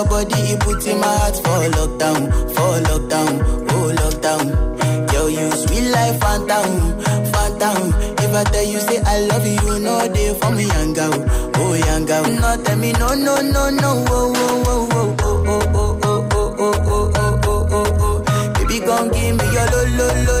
your 0.00 0.08
body, 0.08 0.34
it 0.56 0.86
in 0.86 0.98
my 1.00 1.06
heart 1.06 1.36
for 1.36 1.60
lockdown, 1.76 2.20
for 2.54 2.72
lockdown, 2.88 3.32
oh 3.70 3.92
lockdown. 4.00 5.12
Yo, 5.12 5.26
you 5.26 5.50
sweet 5.52 5.90
life, 5.90 6.18
phantom, 6.20 7.00
phantom. 7.32 7.92
If 8.18 8.34
I 8.34 8.44
tell 8.44 8.64
you 8.64 8.80
say 8.80 9.00
I 9.04 9.20
love 9.28 9.46
you, 9.46 9.52
you 9.60 9.78
know 9.80 10.08
they 10.08 10.32
for 10.38 10.50
me, 10.52 10.64
young 10.66 10.92
girl, 10.94 11.12
oh 11.56 11.74
young 11.74 12.06
girl. 12.06 12.24
No, 12.24 12.62
tell 12.64 12.76
me 12.78 12.92
no, 12.92 13.08
no, 13.14 13.40
no, 13.42 13.70
no, 13.70 14.04
oh, 14.08 14.32
oh, 14.36 14.64
oh, 14.66 14.88
oh, 14.90 15.16
oh, 15.20 15.70
oh, 15.74 15.98
oh, 16.02 16.28
oh, 16.32 16.54
oh, 16.56 16.56
oh, 16.58 16.80
oh, 16.86 17.12
oh, 17.14 17.40
oh, 17.44 17.68
oh, 17.70 18.22
oh. 18.26 18.52
Baby, 18.54 18.80
gon' 18.80 19.08
give 19.10 19.36
me 19.36 19.44
your 19.52 19.66
lo, 19.68 19.84
lo, 19.98 20.06
lo, 20.24 20.39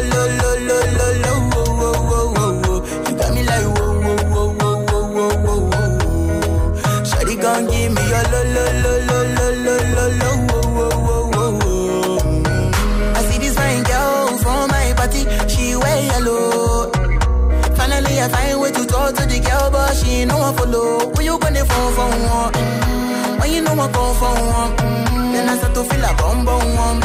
ain't 20.20 20.28
no 20.30 20.38
one 20.38 20.54
follow. 20.56 21.10
Who 21.14 21.22
you 21.22 21.38
gonna 21.38 21.64
phone 21.64 21.92
for 21.96 22.08
one? 22.08 22.52
Mm, 22.52 23.40
When 23.40 23.52
you 23.52 23.62
know 23.62 23.72
I 23.72 23.88
come 23.92 24.14
for 24.20 24.34
one, 24.58 24.72
mm, 24.76 25.32
then 25.32 25.48
I 25.48 25.56
start 25.56 25.74
to 25.74 25.84
feel 25.84 26.04
a 26.04 26.12
bum 26.14 26.44
bum. 26.44 27.00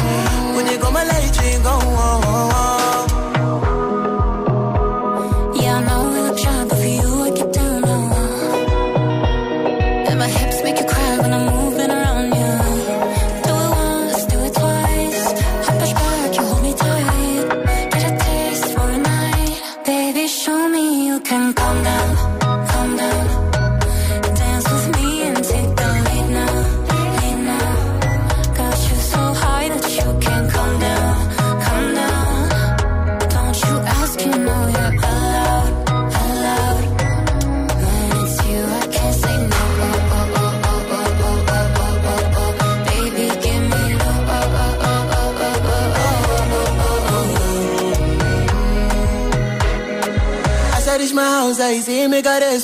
When 0.56 0.66
you 0.66 0.78
go 0.78 0.90
my 0.90 1.04
light, 1.04 1.36
you 1.42 1.58
go 1.62 1.74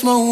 small 0.03 0.32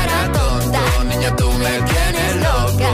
Niña, 1.21 1.35
tú 1.35 1.51
me 1.51 1.69
tienes 1.69 2.35
loca. 2.37 2.91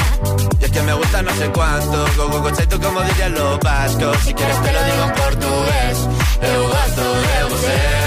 Y 0.60 0.66
es 0.66 0.72
que 0.72 0.82
me 0.82 0.94
gusta 0.94 1.22
no 1.22 1.34
sé 1.36 1.50
cuánto, 1.50 2.06
go 2.18 2.28
go 2.28 2.42
go 2.42 2.80
como 2.82 3.02
dirían 3.04 3.34
los 3.34 3.58
vascos. 3.60 4.18
Si 4.26 4.34
quieres 4.34 4.62
te 4.64 4.74
lo 4.74 4.84
digo 4.84 5.04
en 5.06 5.14
portugués, 5.14 5.98
eu 6.42 6.68
gosto 6.68 7.02
de 7.02 7.56
você. 7.56 8.07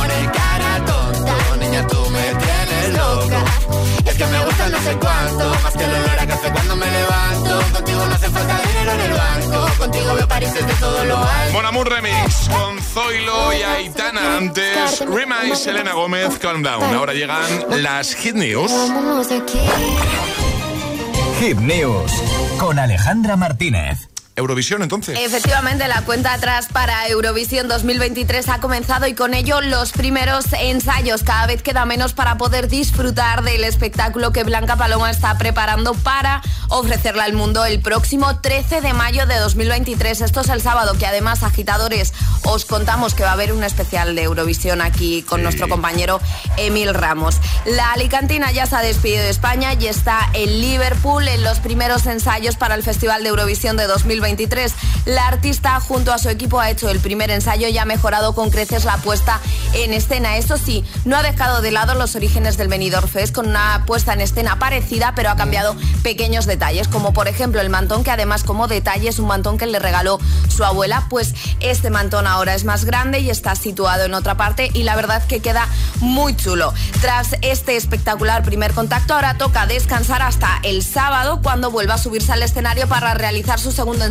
gusta 4.51 4.69
no 4.69 4.81
sé 4.81 4.97
cuánto, 4.97 5.55
más 5.63 5.73
que 5.73 5.83
el 5.83 5.91
olor 5.91 6.19
a 6.19 6.27
café 6.27 6.51
cuando 6.51 6.75
me 6.75 6.85
levanto. 6.85 7.73
Contigo 7.73 8.05
no 8.05 8.15
hace 8.15 8.29
falta 8.29 8.61
dinero 8.67 8.91
en 8.91 8.99
el 8.99 9.13
banco, 9.13 9.67
contigo 9.77 10.13
veo 10.15 10.27
París 10.27 10.53
desde 10.53 10.73
todo 10.73 11.05
lo 11.05 11.17
alto. 11.17 11.53
Mon 11.53 11.65
Amour 11.65 11.89
Remix 11.89 12.49
con 12.49 12.81
Zoilo 12.81 13.53
y 13.53 13.61
Aitana. 13.63 14.37
Antes, 14.37 15.05
Rima 15.07 15.45
y 15.45 15.55
Selena 15.55 15.93
Gómez, 15.93 16.37
Calm 16.39 16.63
Down. 16.63 16.95
Ahora 16.95 17.13
llegan 17.13 17.83
las 17.83 18.13
Hit 18.15 18.35
News. 18.35 18.71
Hit 21.39 21.57
News 21.57 22.11
con 22.57 22.79
Alejandra 22.79 23.35
Martínez. 23.35 24.10
Eurovisión, 24.35 24.81
entonces. 24.81 25.19
Efectivamente, 25.19 25.87
la 25.89 26.03
cuenta 26.03 26.33
atrás 26.33 26.67
para 26.71 27.07
Eurovisión 27.09 27.67
2023 27.67 28.47
ha 28.47 28.59
comenzado 28.59 29.05
y 29.07 29.13
con 29.13 29.33
ello 29.33 29.59
los 29.59 29.91
primeros 29.91 30.45
ensayos. 30.53 31.23
Cada 31.23 31.47
vez 31.47 31.61
queda 31.61 31.85
menos 31.85 32.13
para 32.13 32.37
poder 32.37 32.69
disfrutar 32.69 33.43
del 33.43 33.65
espectáculo 33.65 34.31
que 34.31 34.43
Blanca 34.43 34.77
Paloma 34.77 35.11
está 35.11 35.37
preparando 35.37 35.93
para 35.95 36.41
ofrecerla 36.69 37.25
al 37.25 37.33
mundo 37.33 37.65
el 37.65 37.81
próximo 37.81 38.39
13 38.39 38.79
de 38.79 38.93
mayo 38.93 39.25
de 39.25 39.37
2023. 39.37 40.21
Esto 40.21 40.41
es 40.41 40.49
el 40.49 40.61
sábado, 40.61 40.97
que 40.97 41.05
además, 41.05 41.43
agitadores, 41.43 42.13
os 42.43 42.63
contamos 42.63 43.13
que 43.13 43.23
va 43.23 43.31
a 43.31 43.33
haber 43.33 43.51
un 43.51 43.65
especial 43.65 44.15
de 44.15 44.23
Eurovisión 44.23 44.81
aquí 44.81 45.23
con 45.23 45.43
nuestro 45.43 45.67
compañero 45.67 46.21
Emil 46.55 46.93
Ramos. 46.93 47.35
La 47.65 47.91
Alicantina 47.91 48.51
ya 48.53 48.65
se 48.65 48.77
ha 48.77 48.81
despedido 48.81 49.23
de 49.23 49.29
España 49.29 49.73
y 49.73 49.87
está 49.87 50.29
en 50.33 50.61
Liverpool 50.61 51.27
en 51.27 51.43
los 51.43 51.59
primeros 51.59 52.05
ensayos 52.05 52.55
para 52.55 52.75
el 52.75 52.83
Festival 52.83 53.23
de 53.23 53.29
Eurovisión 53.29 53.75
de 53.75 53.87
2023. 53.87 54.21
La 55.05 55.27
artista 55.27 55.79
junto 55.79 56.13
a 56.13 56.17
su 56.17 56.29
equipo 56.29 56.59
ha 56.59 56.69
hecho 56.69 56.89
el 56.89 56.99
primer 56.99 57.31
ensayo 57.31 57.67
y 57.67 57.77
ha 57.77 57.85
mejorado 57.85 58.33
con 58.33 58.49
creces 58.49 58.85
la 58.85 58.97
puesta 58.97 59.39
en 59.73 59.93
escena. 59.93 60.37
Eso 60.37 60.57
sí, 60.57 60.85
no 61.05 61.17
ha 61.17 61.23
dejado 61.23 61.61
de 61.61 61.71
lado 61.71 61.95
los 61.95 62.15
orígenes 62.15 62.57
del 62.57 62.67
Benidorm 62.67 63.07
Fest 63.07 63.33
con 63.35 63.47
una 63.47 63.83
puesta 63.85 64.13
en 64.13 64.21
escena 64.21 64.59
parecida, 64.59 65.13
pero 65.15 65.29
ha 65.29 65.35
cambiado 65.35 65.75
pequeños 66.03 66.45
detalles, 66.45 66.87
como 66.87 67.13
por 67.13 67.27
ejemplo 67.27 67.61
el 67.61 67.69
mantón, 67.69 68.03
que 68.03 68.11
además 68.11 68.43
como 68.43 68.67
detalle 68.67 69.09
es 69.09 69.19
un 69.19 69.27
mantón 69.27 69.57
que 69.57 69.65
le 69.65 69.79
regaló 69.79 70.19
su 70.49 70.63
abuela, 70.63 71.07
pues 71.09 71.33
este 71.59 71.89
mantón 71.89 72.27
ahora 72.27 72.55
es 72.55 72.63
más 72.63 72.85
grande 72.85 73.19
y 73.19 73.29
está 73.29 73.55
situado 73.55 74.05
en 74.05 74.13
otra 74.13 74.37
parte 74.37 74.69
y 74.73 74.83
la 74.83 74.95
verdad 74.95 75.25
que 75.25 75.39
queda 75.41 75.67
muy 75.99 76.35
chulo. 76.35 76.73
Tras 77.01 77.35
este 77.41 77.75
espectacular 77.75 78.43
primer 78.43 78.73
contacto, 78.73 79.13
ahora 79.13 79.37
toca 79.37 79.65
descansar 79.65 80.21
hasta 80.21 80.59
el 80.63 80.83
sábado 80.83 81.41
cuando 81.41 81.71
vuelva 81.71 81.95
a 81.95 81.97
subirse 81.97 82.31
al 82.31 82.43
escenario 82.43 82.87
para 82.87 83.13
realizar 83.13 83.59
su 83.59 83.71
segundo 83.71 84.05
ensayo. 84.05 84.10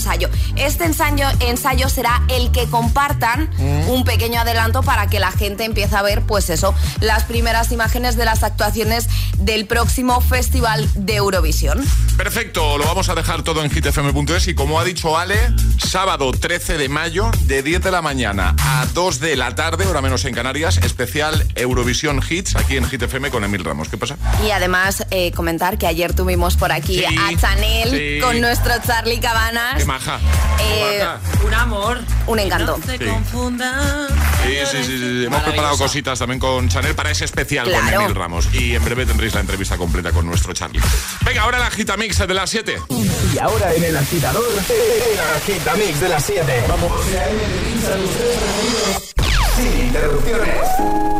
Este 0.57 0.85
ensayo, 0.85 1.27
ensayo 1.41 1.89
será 1.89 2.23
el 2.29 2.51
que 2.53 2.67
compartan 2.67 3.51
un 3.89 4.05
pequeño 4.05 4.41
adelanto 4.41 4.83
para 4.83 5.09
que 5.09 5.21
la 5.21 5.31
gente 5.33 5.65
empiece 5.65 5.97
a 5.97 6.03
ver, 6.03 6.23
pues 6.23 6.51
eso, 6.51 6.75
las 7.01 7.25
primeras 7.25 7.73
imágenes 7.73 8.17
de 8.17 8.25
las 8.25 8.43
actuaciones 8.43 9.09
del 9.39 9.67
próximo 9.67 10.21
Festival 10.21 10.89
de 10.95 11.17
Eurovisión. 11.17 11.85
Perfecto, 12.17 12.77
lo 12.79 12.85
vamos 12.85 13.09
a 13.09 13.15
dejar 13.15 13.43
todo 13.43 13.63
en 13.65 13.71
hitfm.es 13.71 14.49
y 14.49 14.55
como 14.55 14.79
ha 14.81 14.85
dicho 14.85 15.17
Ale, 15.19 15.39
sábado 15.79 16.31
13 16.33 16.77
de 16.79 16.89
mayo 16.89 17.31
de 17.43 17.63
10 17.63 17.83
de 17.83 17.91
la 17.91 18.03
mañana 18.03 18.55
a 18.59 18.87
2 18.93 19.21
de 19.21 19.37
la 19.37 19.55
tarde, 19.55 19.87
hora 19.87 20.01
menos 20.03 20.25
en 20.25 20.35
Canarias, 20.35 20.79
especial 20.79 21.47
Eurovisión 21.55 22.21
Hits 22.29 22.57
aquí 22.57 22.77
en 22.77 22.85
GTFM 22.85 23.31
con 23.31 23.45
Emil 23.45 23.65
Ramos. 23.65 23.89
¿Qué 23.89 23.97
pasa? 23.97 24.17
Y 24.47 24.51
además 24.51 25.07
eh, 25.11 25.33
comentar 25.33 25.79
que 25.79 25.87
ayer 25.87 26.15
tuvimos 26.15 26.57
por 26.57 26.73
aquí 26.73 26.99
Sí, 26.99 27.05
a 27.05 27.37
Chanel 27.41 27.91
sí. 27.91 28.21
con 28.21 28.41
nuestro 28.41 28.73
Charlie 28.87 29.21
Cabanas. 29.21 29.81
Maja. 29.91 30.20
Eh, 30.61 31.05
Un 31.45 31.53
amor. 31.53 31.99
un 32.28 32.38
encanto. 32.38 32.78
No 32.78 32.86
se 32.86 32.97
Sí. 32.97 33.05
confundan. 33.07 34.07
Sí, 34.47 34.57
sí, 34.70 34.84
sí, 34.84 34.99
sí. 34.99 35.24
Hemos 35.26 35.43
preparado 35.43 35.76
cositas 35.78 36.16
también 36.16 36.38
con 36.38 36.68
Chanel 36.68 36.95
para 36.95 37.11
ese 37.11 37.24
especial 37.24 37.68
con. 37.68 37.88
Emil 38.03 38.14
Ramos. 38.14 38.49
Y 38.55 38.76
en 38.76 38.84
breve 38.84 39.05
tendréis 39.05 39.34
la 39.34 39.41
entrevista 39.41 39.76
completa 39.76 40.12
con 40.12 40.26
nuestro 40.26 40.53
Charlie. 40.53 40.80
Venga, 41.24 41.43
ahora 41.43 41.59
la 41.59 41.72
gita 41.72 41.97
mix 41.97 42.18
de 42.18 42.32
las 42.34 42.49
7. 42.51 42.80
Y 43.34 43.38
ahora 43.41 43.74
en 43.74 43.82
el 43.82 43.97
agitador, 43.97 44.45
el 44.68 45.20
agitamix 45.43 46.01
de 46.01 46.09
las 46.09 46.24
7. 46.24 46.64
Vamos. 46.68 46.93
Sin 49.57 49.86
interrupciones. 49.86 51.20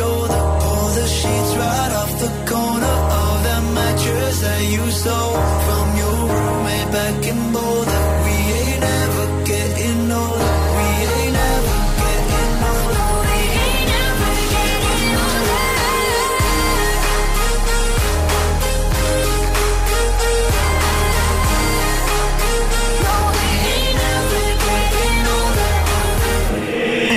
Shoulder. 0.00 0.42
Pull 0.62 0.88
the 0.98 1.06
sheets 1.18 1.52
right 1.62 1.92
off 2.00 2.12
the 2.24 2.30
corner 2.50 2.96
of 3.22 3.34
that 3.46 3.62
mattress 3.76 4.36
that 4.46 4.62
you 4.74 4.84
stole 5.00 5.36
from 5.66 5.86
your 6.02 6.18
roommate 6.32 6.90
back 6.96 7.18
in 7.30 7.40
Boulder. 7.54 8.02
We 8.24 8.34
ain't 8.60 8.80
never 8.88 9.26
getting 9.50 10.02
older. 10.22 10.54
We 10.76 10.86
ain't 11.16 11.34
never 11.42 11.76
getting 12.00 12.54
older. 12.72 13.08
We 13.28 13.40
ain't 13.66 13.86
never 13.94 14.32
getting 14.54 15.08
older. 15.24 15.58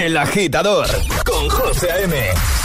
El 0.06 0.16
agitador 0.26 0.88
José 1.74 1.90
A.M. 1.90 2.14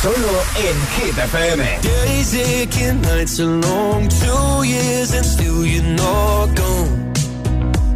Solo 0.03 0.35
en 0.57 0.77
Hit 0.97 1.17
FM. 1.17 1.63
Days 1.81 2.35
aching, 2.35 3.01
nights 3.01 3.41
are 3.41 3.47
long, 3.47 4.07
two 4.09 4.65
years 4.65 5.15
and 5.15 5.25
still 5.25 5.65
you're 5.65 5.83
not 5.83 6.55
gone. 6.55 7.13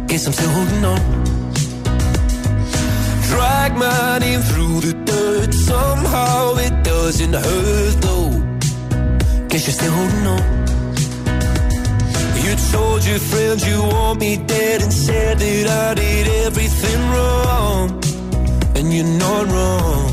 Guess 0.07 0.25
I'm 0.25 0.33
still 0.33 0.49
holding 0.49 0.85
on. 0.85 1.01
Drag 3.29 3.77
my 3.77 4.17
name 4.19 4.41
through 4.41 4.79
the 4.81 4.93
dirt, 5.05 5.53
somehow 5.53 6.55
it 6.55 6.83
doesn't 6.83 7.33
hurt 7.33 7.95
though. 8.01 8.31
Guess 9.49 9.67
you're 9.67 9.77
still 9.79 9.91
holding 9.91 10.27
on. 10.35 10.43
You 12.43 12.55
told 12.71 13.05
your 13.05 13.19
friends 13.19 13.67
you 13.67 13.83
want 13.83 14.19
me 14.19 14.37
dead 14.37 14.81
and 14.81 14.91
said 14.91 15.37
that 15.37 15.67
I 15.67 15.93
did 15.93 16.27
everything 16.47 16.99
wrong. 17.11 18.01
And 18.75 18.91
you're 18.91 19.19
not 19.19 19.45
wrong. 19.51 20.12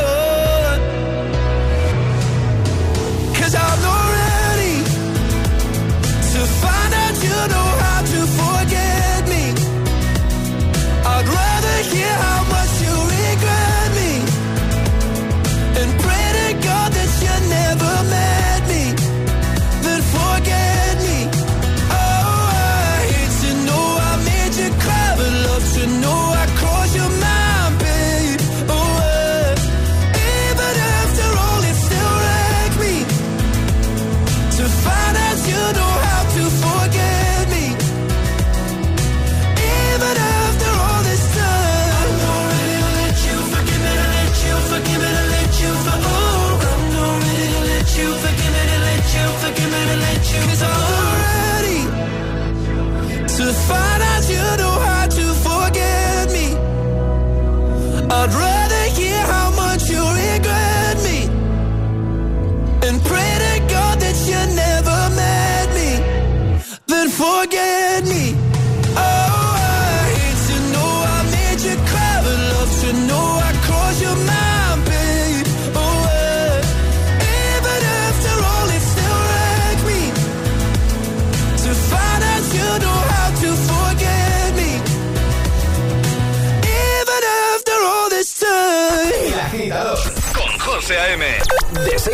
Hear 11.93 12.07
how 12.07 12.40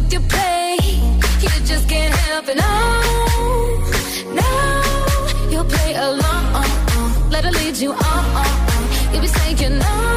with 0.00 0.12
your 0.12 0.22
play. 0.22 0.76
You 1.42 1.48
just 1.64 1.88
can't 1.88 2.14
help 2.14 2.48
it. 2.48 2.56
No, 2.56 2.72
no, 4.40 4.50
you'll 5.50 5.64
play 5.64 5.94
along. 5.94 6.44
Let 7.30 7.44
her 7.44 7.50
lead 7.50 7.76
you 7.76 7.92
on. 7.92 8.24
You'll 9.12 9.22
be 9.22 9.28
saying 9.28 9.78
no, 9.78 10.15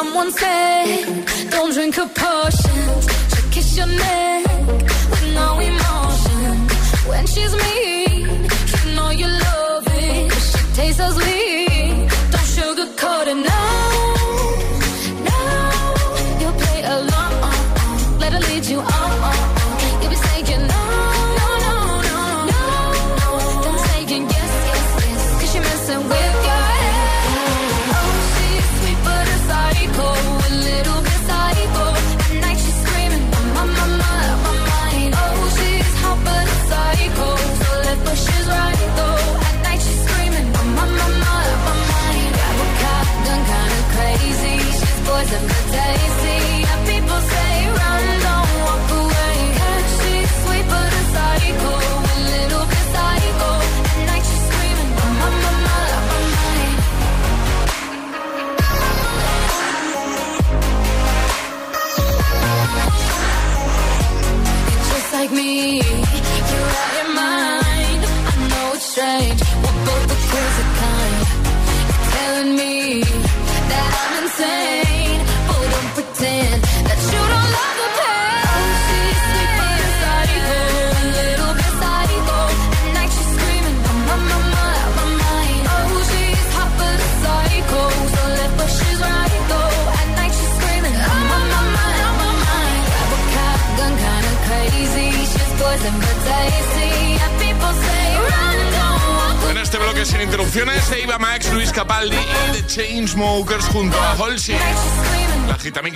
someone 0.00 0.30
said, 0.32 1.50
don't 1.50 1.74
drink 1.74 1.94
her 1.96 2.08
potions. 2.08 3.04
She'll 3.30 3.50
kiss 3.50 3.76
your 3.76 3.86
neck 3.86 4.49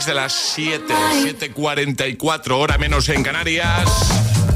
de 0.07 0.15
las 0.15 0.33
7, 0.33 0.85
7.44, 0.89 2.53
hora 2.59 2.77
menos 2.79 3.09
en 3.09 3.23
Canarias. 3.23 3.85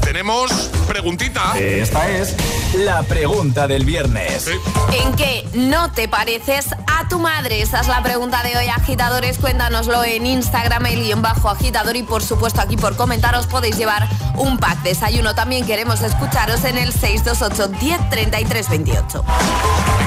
Tenemos 0.01 0.51
preguntita. 0.87 1.57
Esta 1.57 2.09
es 2.09 2.35
la 2.75 3.01
pregunta 3.03 3.67
del 3.67 3.85
viernes. 3.85 4.47
¿En 4.93 5.15
qué 5.15 5.47
no 5.53 5.91
te 5.91 6.07
pareces 6.07 6.67
a 6.87 7.07
tu 7.07 7.19
madre? 7.19 7.61
Esa 7.61 7.81
es 7.81 7.87
la 7.87 8.03
pregunta 8.03 8.43
de 8.43 8.57
hoy, 8.57 8.67
agitadores. 8.67 9.39
Cuéntanoslo 9.39 10.03
en 10.03 10.25
Instagram, 10.25 10.85
el 10.87 11.03
guion 11.03 11.21
bajo 11.21 11.49
agitador. 11.49 11.95
Y 11.95 12.03
por 12.03 12.21
supuesto, 12.21 12.61
aquí 12.61 12.77
por 12.77 12.95
comentaros 12.95 13.47
podéis 13.47 13.77
llevar 13.77 14.07
un 14.35 14.57
pack 14.57 14.83
de 14.83 14.89
desayuno. 14.89 15.35
También 15.35 15.65
queremos 15.65 16.01
escucharos 16.01 16.63
en 16.65 16.77
el 16.77 16.91
628 16.91 17.79
10 17.79 18.09
33 18.09 18.69
28. 18.69 19.25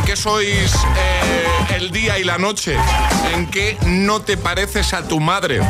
¿En 0.03 0.07
qué 0.07 0.17
sois 0.17 0.75
eh, 0.97 1.77
el 1.77 1.93
día 1.93 2.19
y 2.19 2.25
la 2.25 2.37
noche? 2.37 2.77
¿En 3.33 3.47
qué 3.47 3.79
no 3.87 4.21
te 4.21 4.37
pareces 4.37 4.95
a 4.95 5.07
tu 5.07 5.21
madre? 5.21 5.61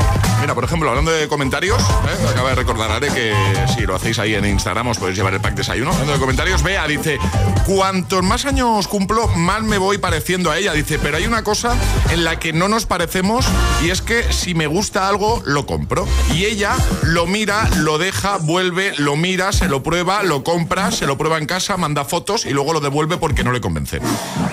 Mira, 0.41 0.55
por 0.55 0.65
ejemplo, 0.65 0.89
hablando 0.89 1.13
de 1.13 1.29
comentarios, 1.29 1.81
¿eh? 1.81 2.29
acaba 2.31 2.49
de 2.49 2.55
recordar 2.57 2.91
Are 2.91 3.09
que 3.09 3.33
si 3.73 3.83
lo 3.83 3.95
hacéis 3.95 4.19
ahí 4.19 4.35
en 4.35 4.45
Instagram 4.45 4.89
os 4.89 4.99
podéis 4.99 5.17
llevar 5.17 5.35
el 5.35 5.41
pack 5.41 5.55
desayuno. 5.55 5.91
Hablando 5.93 6.15
de 6.15 6.19
comentarios, 6.19 6.63
Bea 6.63 6.89
dice, 6.89 7.19
cuantos 7.65 8.25
más 8.25 8.45
años 8.45 8.89
cumplo, 8.89 9.29
más 9.29 9.63
me 9.63 9.79
voy 9.79 9.99
pareciendo 9.99 10.51
a 10.51 10.59
ella. 10.59 10.73
Dice, 10.73 10.99
pero 10.99 11.19
hay 11.19 11.27
una 11.27 11.45
cosa 11.45 11.77
en 12.11 12.25
la 12.25 12.41
que 12.41 12.53
no 12.53 12.69
nos 12.69 12.87
parecemos 12.87 13.47
y 13.85 13.91
es 13.91 14.03
que 14.03 14.33
si 14.33 14.55
me 14.55 14.67
gusta 14.67 15.09
algo, 15.09 15.43
lo 15.45 15.65
compro. 15.67 16.09
Y 16.35 16.47
ella 16.47 16.75
lo 17.03 17.27
mira, 17.27 17.69
lo 17.77 17.99
deja, 17.99 18.39
vuelve, 18.39 18.95
lo 18.97 19.15
mira, 19.15 19.53
se 19.53 19.69
lo 19.69 19.85
prueba, 19.85 20.25
lo 20.25 20.43
compra, 20.43 20.91
se 20.91 21.07
lo 21.07 21.17
prueba 21.17 21.39
en 21.39 21.47
casa, 21.47 21.77
manda 21.77 22.05
fotos 22.05 22.47
y 22.47 22.51
luego 22.51 22.73
lo 22.73 22.81
devuelve 22.81 23.17
porque 23.19 23.45
no 23.45 23.53
le 23.53 23.61
convence. 23.61 24.01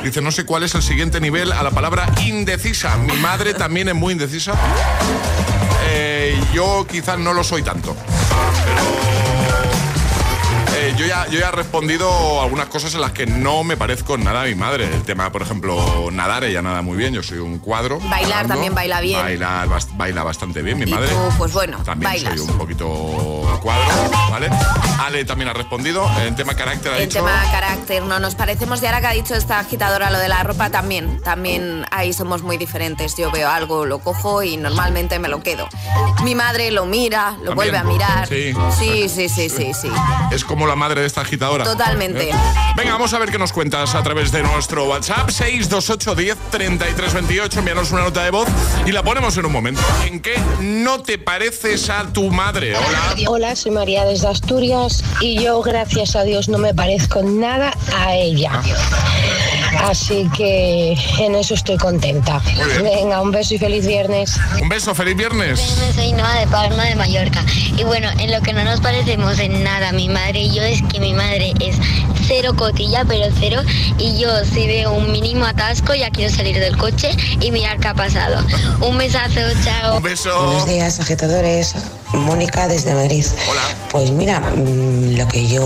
Dice, 0.04 0.22
no 0.22 0.32
sé 0.32 0.46
cuál 0.46 0.64
es 0.64 0.76
el 0.76 0.82
siguiente 0.82 1.20
nivel 1.20 1.52
a 1.52 1.64
la 1.64 1.72
palabra 1.72 2.06
indecisa. 2.26 2.98
Mi 2.98 3.14
madre 3.18 3.54
también 3.54 3.90
es 3.90 3.96
muy 3.96 4.14
indecisa. 4.14 4.54
Eh, 5.90 6.40
yo 6.54 6.86
quizás 6.90 7.20
no 7.20 7.34
lo 7.34 7.44
soy 7.44 7.64
tanto. 7.64 7.96
Eh, 10.90 10.96
yo, 10.98 11.06
ya, 11.06 11.28
yo 11.28 11.40
ya 11.40 11.50
he 11.50 11.52
respondido 11.52 12.42
algunas 12.42 12.68
cosas 12.68 12.94
en 12.96 13.02
las 13.02 13.12
que 13.12 13.26
no 13.26 13.64
me 13.64 13.78
parezco 13.78 14.18
nada 14.18 14.42
a 14.42 14.46
mi 14.46 14.56
madre. 14.56 14.86
El 14.86 15.04
tema, 15.04 15.32
por 15.32 15.42
ejemplo, 15.42 16.10
nadar, 16.12 16.44
ella 16.44 16.62
nada 16.62 16.82
muy 16.82 16.98
bien, 16.98 17.14
yo 17.14 17.22
soy 17.22 17.38
un 17.40 17.60
cuadro. 17.60 18.00
Bailar 18.00 18.30
nadando. 18.30 18.54
también 18.56 18.74
baila 18.76 19.02
bien. 19.02 19.22
Bailar, 19.22 19.68
baila 19.96 20.24
bastante 20.24 20.62
bien, 20.62 20.80
mi 20.80 20.90
Y 20.90 20.94
madre. 20.94 21.10
tú, 21.10 21.38
pues 21.38 21.54
bueno, 21.54 21.78
También 21.84 22.12
bailas. 22.12 22.40
soy 22.40 22.50
un 22.50 22.58
poquito 22.58 22.88
cuadro, 23.62 24.10
¿vale? 24.32 24.50
Ale 25.00 25.26
también 25.26 25.50
ha 25.50 25.54
respondido. 25.54 26.10
En 26.26 26.36
tema 26.36 26.56
carácter 26.56 26.94
ha 26.94 26.98
En 26.98 27.10
dicho... 27.10 27.20
tema 27.20 27.42
carácter, 27.52 28.04
no 28.04 28.20
nos 28.20 28.36
parecemos. 28.36 28.82
Y 28.82 28.86
ahora 28.86 29.02
que 29.02 29.08
ha 29.08 29.12
dicho 29.14 29.36
esta 29.36 29.60
agitadora 29.60 30.10
lo 30.10 30.18
de 30.18 30.30
la 30.30 30.44
ropa, 30.44 30.70
también, 30.70 31.22
también 31.22 31.86
ahí 31.92 32.14
somos 32.14 32.42
muy 32.42 32.58
diferentes. 32.58 33.16
Yo 33.18 33.30
veo 33.32 33.50
algo, 33.50 33.86
lo 33.86 34.00
cojo 34.00 34.44
y 34.44 34.58
normalmente 34.58 35.20
me 35.20 35.28
lo 35.28 35.44
quedo. 35.44 35.68
Mi 36.24 36.36
madre 36.36 36.72
lo 36.72 36.86
mira, 36.86 37.32
lo 37.44 37.54
También. 37.54 37.56
vuelve 37.56 37.78
a 37.78 37.84
mirar. 37.84 38.28
Sí. 38.28 38.54
sí, 38.80 39.10
sí, 39.10 39.30
sí, 39.30 39.50
sí. 39.50 39.72
sí. 39.74 39.90
Es 40.32 40.44
como 40.46 40.66
la 40.68 40.76
madre 40.80 41.02
de 41.02 41.08
esta 41.08 41.22
agitadora. 41.22 41.64
Totalmente. 41.64 42.30
¿Eh? 42.30 42.34
Venga, 42.76 42.94
vamos 42.94 43.14
a 43.14 43.20
ver 43.20 43.30
qué 43.30 43.38
nos 43.38 43.54
cuentas 43.54 43.94
a 43.94 44.02
través 44.02 44.32
de 44.32 44.42
nuestro 44.42 44.86
WhatsApp 44.86 45.30
628 45.30 46.16
10 46.16 46.38
33 46.50 47.14
28. 47.14 47.60
Envíanos 47.60 47.92
una 47.92 48.04
nota 48.04 48.24
de 48.24 48.32
voz 48.32 48.48
y 48.86 48.92
la 48.92 49.04
ponemos 49.04 49.38
en 49.38 49.46
un 49.46 49.52
momento. 49.52 49.82
¿En 50.06 50.20
qué 50.20 50.40
no 50.62 51.02
te 51.02 51.20
pareces 51.20 51.90
a 51.90 52.12
tu 52.12 52.32
madre? 52.32 52.76
Hola. 52.76 53.16
Hola, 53.28 53.56
soy 53.56 53.72
María 53.72 54.06
desde 54.06 54.28
Asturias 54.28 55.04
y 55.22 55.44
yo, 55.44 55.62
gracias 55.62 56.16
a 56.16 56.24
Dios, 56.24 56.50
no 56.50 56.58
me 56.58 56.74
parezco 56.74 57.22
nada 57.22 57.74
a 57.96 58.16
ella. 58.16 58.52
Así 59.78 60.30
que 60.36 60.98
en 61.20 61.36
eso 61.36 61.54
estoy 61.54 61.78
contenta. 61.78 62.42
Venga, 62.82 63.22
un 63.22 63.32
beso 63.32 63.54
y 63.54 63.58
feliz 63.58 63.86
viernes. 63.86 64.40
Un 64.62 64.70
beso, 64.70 64.94
feliz 64.96 65.16
viernes. 65.16 65.60
Soy 65.96 66.12
Noa 66.14 66.40
de 66.40 66.48
Palma 66.48 66.86
de 66.86 66.96
Mallorca. 66.96 67.44
Y 67.78 67.84
bueno, 67.84 68.10
en 68.18 68.32
lo 68.32 68.42
que 68.42 68.54
no 68.54 68.64
nos 68.64 68.82
parecemos 68.82 69.40
en 69.40 69.64
nada, 69.64 69.92
mi 69.92 70.10
madre 70.10 70.42
y 70.42 70.54
yo, 70.54 70.64
es 70.64 70.82
que 70.84 71.00
mi 71.00 71.14
madre 71.14 71.54
es 71.60 71.78
cero 72.28 72.54
cotilla, 72.56 73.06
pero 73.06 73.26
cero. 73.40 73.62
Y 73.98 74.20
yo, 74.20 74.30
si 74.46 74.68
veo 74.68 74.94
un 74.94 75.12
mínimo 75.12 75.46
atasco, 75.46 75.94
ya 75.96 76.10
quiero 76.12 76.34
salir 76.34 76.60
del 76.60 76.78
coche 76.78 77.12
y 77.42 77.52
mirar 77.52 77.80
qué 77.80 77.88
ha 77.88 77.94
pasado. 77.94 78.46
Un 78.82 78.98
besazo, 78.98 79.42
chao. 79.64 79.98
Un 79.98 80.04
beso. 80.04 80.46
Buenos 80.46 80.68
días, 80.68 81.00
agitadores. 81.00 81.76
Mónica 82.14 82.68
desde 82.68 82.94
Madrid. 82.94 83.26
Hola. 83.50 83.62
Pues 83.92 84.12
mira, 84.12 84.40
mm, 84.40 85.16
lo 85.18 85.28
que 85.28 85.48
yo 85.48 85.64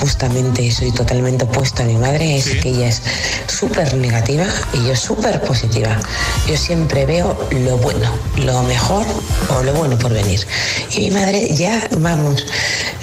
justamente 0.00 0.70
soy 0.70 0.92
totalmente 0.92 1.44
opuesto 1.44 1.82
a 1.82 1.86
mi 1.86 1.94
madre 1.94 2.36
es 2.36 2.46
que 2.56 2.70
ella 2.70 2.88
es 2.88 3.02
súper 3.46 3.94
negativa 3.94 4.44
y 4.72 4.86
yo 4.86 4.96
súper 4.96 5.40
positiva. 5.40 5.98
Yo 6.46 6.56
siempre 6.56 7.06
veo 7.06 7.36
lo 7.50 7.78
bueno, 7.78 8.10
lo 8.36 8.62
mejor 8.62 9.06
o 9.50 9.62
lo 9.62 9.72
bueno 9.74 9.98
por 9.98 10.12
venir. 10.12 10.46
Y 10.90 11.00
mi 11.00 11.10
madre 11.12 11.54
ya, 11.54 11.86
vamos, 11.98 12.46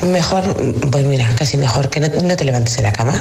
mejor, 0.02 0.44
pues 0.92 1.06
mira, 1.06 1.28
casi 1.38 1.58
mejor 1.58 1.90
que 1.90 2.00
no, 2.00 2.08
no 2.22 2.36
te 2.36 2.44
levantes 2.44 2.76
de 2.78 2.84
la 2.84 2.92
cama. 2.92 3.14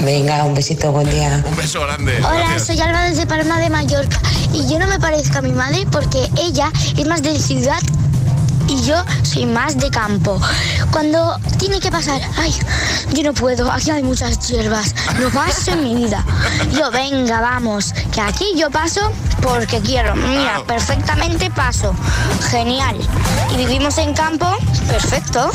Venga, 0.00 0.44
un 0.44 0.54
besito, 0.54 0.92
buen 0.92 1.10
día. 1.10 1.42
Un 1.46 1.56
beso 1.56 1.80
grande. 1.82 2.16
Hola, 2.18 2.40
Gracias. 2.40 2.66
soy 2.66 2.80
Alba 2.80 3.02
desde 3.02 3.26
Palma 3.26 3.58
de 3.60 3.70
Mallorca 3.70 4.20
y 4.52 4.66
yo 4.68 4.78
no 4.78 4.86
me 4.86 4.98
parezco 4.98 5.38
a 5.38 5.42
mi 5.42 5.52
madre 5.52 5.86
porque 5.90 6.28
ella 6.42 6.70
es 6.96 7.06
más 7.06 7.22
de 7.22 7.38
ciudad 7.38 7.78
y 8.70 8.82
yo 8.84 8.94
soy 9.22 9.46
más 9.46 9.76
de 9.78 9.90
campo. 9.90 10.40
Cuando 10.92 11.38
tiene 11.58 11.80
que 11.80 11.90
pasar, 11.90 12.20
ay, 12.38 12.54
yo 13.12 13.22
no 13.24 13.34
puedo, 13.34 13.70
aquí 13.70 13.90
hay 13.90 14.02
muchas 14.02 14.48
hierbas, 14.48 14.94
no 15.18 15.28
paso 15.30 15.72
en 15.72 15.82
mi 15.82 15.94
vida. 15.96 16.24
Yo, 16.72 16.90
venga, 16.90 17.40
vamos, 17.40 17.92
que 18.12 18.20
aquí 18.20 18.44
yo 18.56 18.70
paso 18.70 19.12
porque 19.42 19.80
quiero. 19.80 20.14
Mira, 20.14 20.62
perfectamente 20.66 21.50
paso. 21.50 21.94
Genial. 22.50 22.96
Y 23.52 23.56
vivimos 23.56 23.98
en 23.98 24.14
campo, 24.14 24.46
perfecto. 24.88 25.50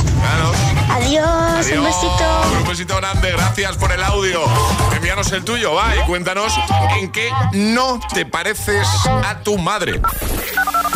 Adiós, 0.89 1.26
Adiós. 1.30 1.78
un 1.78 1.84
besito. 1.86 2.59
Un 2.61 2.68
besito 2.68 2.97
grande, 2.97 3.32
gracias 3.32 3.78
por 3.78 3.91
el 3.91 4.03
audio. 4.03 4.41
Envíanos 4.93 5.32
el 5.32 5.43
tuyo, 5.43 5.74
va, 5.74 5.95
y 5.95 6.05
cuéntanos 6.05 6.53
en 6.99 7.11
qué 7.11 7.30
no 7.53 7.99
te 8.13 8.26
pareces 8.26 8.88
a 9.07 9.39
tu 9.39 9.57
madre. 9.57 10.01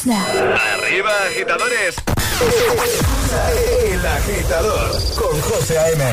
Snap. 0.00 0.26
Arriba, 0.74 1.10
agitadores. 1.26 1.94
El 3.92 4.06
agitador 4.06 4.90
con 5.14 5.40
José 5.42 5.78
A.M. 5.78 6.04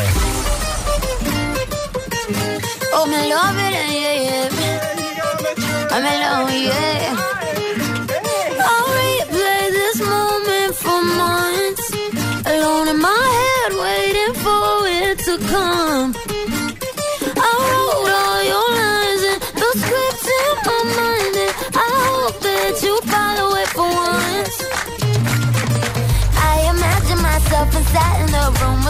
Oh, 2.94 3.06
me 3.06 3.30
love 3.30 3.58
it, 3.58 3.72
yeah, 3.72 4.16
yeah. 4.24 4.50
I'm 5.92 6.06
in 6.06 6.20
love, 6.22 6.52
yeah. 6.52 7.37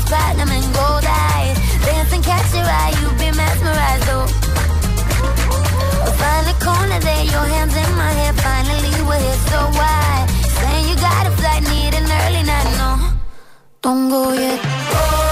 platinum 0.07 0.49
and 0.49 0.67
gold 0.73 1.05
eyes. 1.05 1.57
Dance 1.85 2.11
and 2.13 2.23
catch 2.23 2.53
your 2.55 2.63
eye, 2.63 2.93
you've 2.99 3.17
been 3.19 3.35
mesmerized, 3.35 4.07
oh. 4.15 4.25
Find 6.19 6.43
the 6.47 6.57
corner 6.63 6.99
there, 6.99 7.25
your 7.25 7.47
hands 7.53 7.75
in 7.75 7.91
my 7.95 8.11
hair. 8.19 8.33
Finally, 8.33 8.93
we're 9.07 9.19
here, 9.19 9.41
so 9.51 9.59
why? 9.79 10.25
Saying 10.59 10.85
you 10.89 10.95
got 10.95 11.27
a 11.27 11.31
flight, 11.39 11.63
need 11.63 11.93
an 11.99 12.07
early 12.21 12.43
night, 12.51 12.69
no. 12.79 12.91
Don't 13.81 14.09
go 14.09 14.31
yet. 14.33 14.59
Oh. 14.63 15.26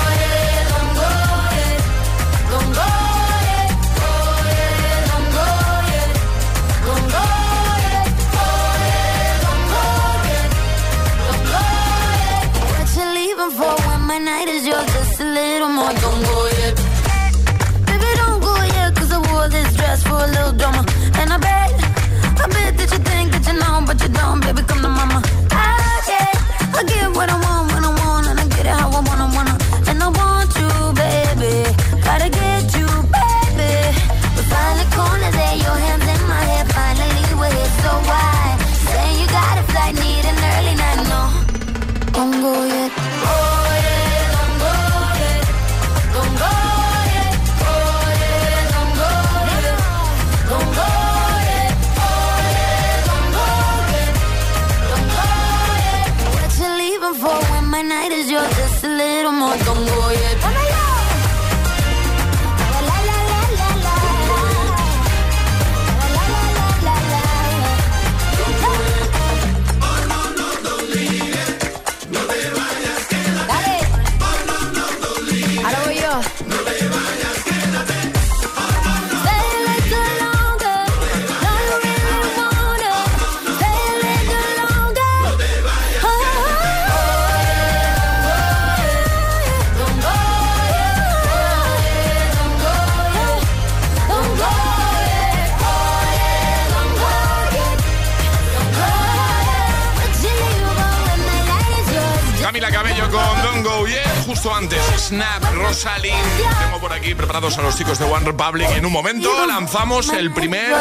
Snap, 105.07 105.43
Rosalind. 105.53 106.15
Tengo 106.59 106.79
por 106.79 106.91
aquí 106.91 107.13
preparados 107.13 107.55
a 107.59 107.61
los 107.61 107.77
chicos 107.77 107.99
de 107.99 108.05
One 108.05 108.25
Republic. 108.25 108.67
En 108.75 108.87
un 108.87 108.91
momento 108.91 109.29
lanzamos 109.45 110.09
el 110.09 110.33
primer 110.33 110.73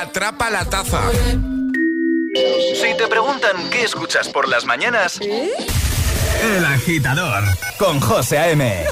Atrapa 0.00 0.48
la 0.48 0.64
taza. 0.64 1.02
Si 2.74 2.96
te 2.96 3.06
preguntan 3.08 3.68
qué 3.70 3.84
escuchas 3.84 4.28
por 4.30 4.48
las 4.48 4.64
mañanas, 4.64 5.20
¿Eh? 5.20 5.50
El 6.56 6.64
agitador 6.64 7.44
con 7.78 8.00
José 8.00 8.38
A.M. 8.38 8.84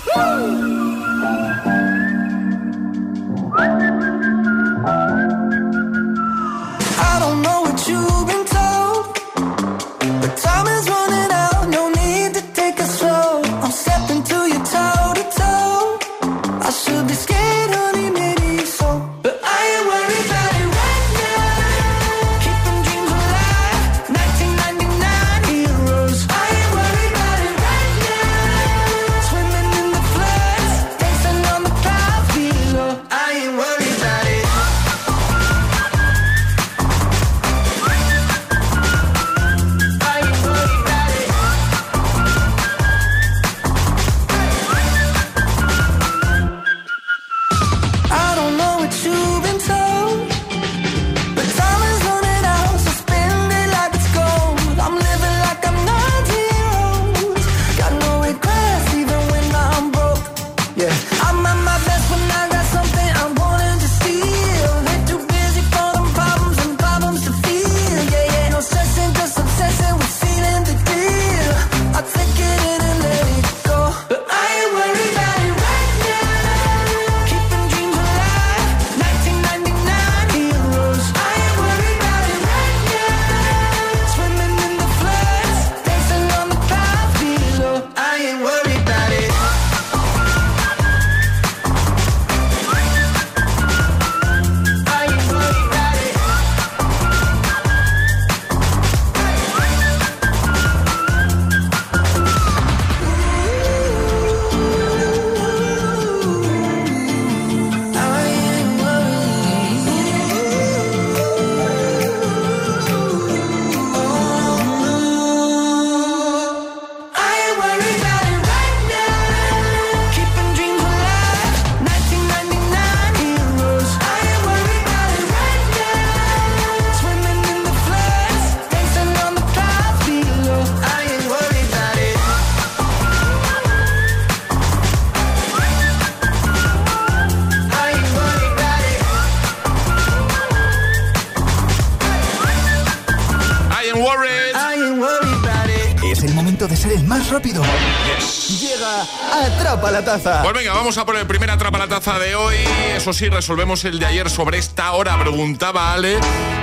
de 152.14 152.36
hoy. 152.36 152.54
Eso 152.94 153.12
sí, 153.12 153.28
resolvemos 153.28 153.84
el 153.84 153.98
de 153.98 154.06
ayer 154.06 154.30
sobre 154.30 154.58
esta 154.58 154.92
hora. 154.92 155.18
Preguntaba 155.18 155.92
Ale, 155.92 156.18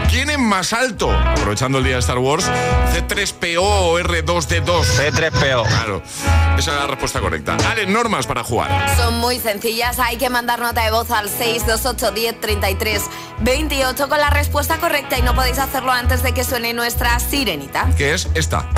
¿quién 0.09 0.29
es 0.29 0.39
más 0.39 0.71
alto? 0.71 1.11
Aprovechando 1.11 1.79
el 1.79 1.83
día 1.83 1.95
de 1.95 1.99
Star 1.99 2.17
Wars, 2.17 2.49
¿C3PO 2.93 3.59
o 3.59 3.99
R2D2? 3.99 4.83
C3PO. 4.83 5.67
Claro, 5.67 6.01
esa 6.57 6.71
es 6.71 6.77
la 6.79 6.87
respuesta 6.87 7.19
correcta. 7.19 7.57
Ale, 7.69 7.85
normas 7.85 8.25
para 8.25 8.41
jugar. 8.41 8.95
Son 8.95 9.15
muy 9.19 9.37
sencillas, 9.37 9.99
hay 9.99 10.15
que 10.15 10.29
mandar 10.29 10.59
nota 10.59 10.85
de 10.85 10.91
voz 10.91 11.11
al 11.11 11.27
628 11.27 12.11
10 12.11 12.39
33 12.39 13.01
28 13.41 14.07
con 14.07 14.19
la 14.19 14.29
respuesta 14.29 14.77
correcta 14.77 15.17
y 15.19 15.23
no 15.23 15.35
podéis 15.35 15.59
hacerlo 15.59 15.91
antes 15.91 16.23
de 16.23 16.33
que 16.33 16.45
suene 16.45 16.73
nuestra 16.73 17.19
sirenita. 17.19 17.89
Que 17.97 18.13
es 18.13 18.29
esta. 18.33 18.69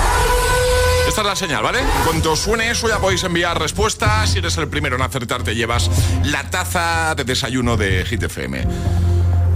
Esta 1.06 1.20
es 1.20 1.26
la 1.26 1.36
señal, 1.36 1.62
¿vale? 1.62 1.80
Cuando 2.04 2.36
suene 2.36 2.70
eso 2.70 2.88
ya 2.88 2.98
podéis 2.98 3.22
enviar 3.24 3.58
respuestas. 3.58 4.30
Si 4.30 4.38
eres 4.38 4.56
el 4.58 4.68
primero 4.68 4.96
en 4.96 5.02
acertar, 5.02 5.42
te 5.42 5.54
llevas 5.54 5.90
la 6.24 6.50
taza 6.50 7.14
de 7.14 7.24
desayuno 7.24 7.76
de 7.76 8.04
Hit 8.04 8.24
FM. 8.24 8.64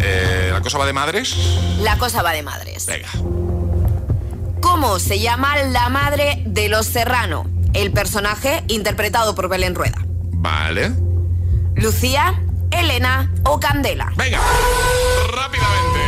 Eh, 0.00 0.50
¿La 0.52 0.60
cosa 0.60 0.78
va 0.78 0.86
de 0.86 0.92
madres? 0.92 1.36
La 1.80 1.98
cosa 1.98 2.22
va 2.22 2.32
de 2.32 2.42
madres. 2.42 2.86
Venga. 2.86 3.08
¿Cómo 4.60 4.98
se 4.98 5.18
llama 5.18 5.56
la 5.64 5.88
madre 5.88 6.42
de 6.46 6.68
los 6.68 6.86
Serrano? 6.86 7.46
El 7.74 7.92
personaje 7.92 8.62
interpretado 8.68 9.34
por 9.34 9.48
Belén 9.48 9.74
Rueda. 9.74 9.98
Vale. 10.32 10.92
Lucía, 11.76 12.40
Elena 12.70 13.30
o 13.44 13.58
Candela. 13.60 14.12
Venga, 14.16 14.40
rápidamente. 15.32 16.00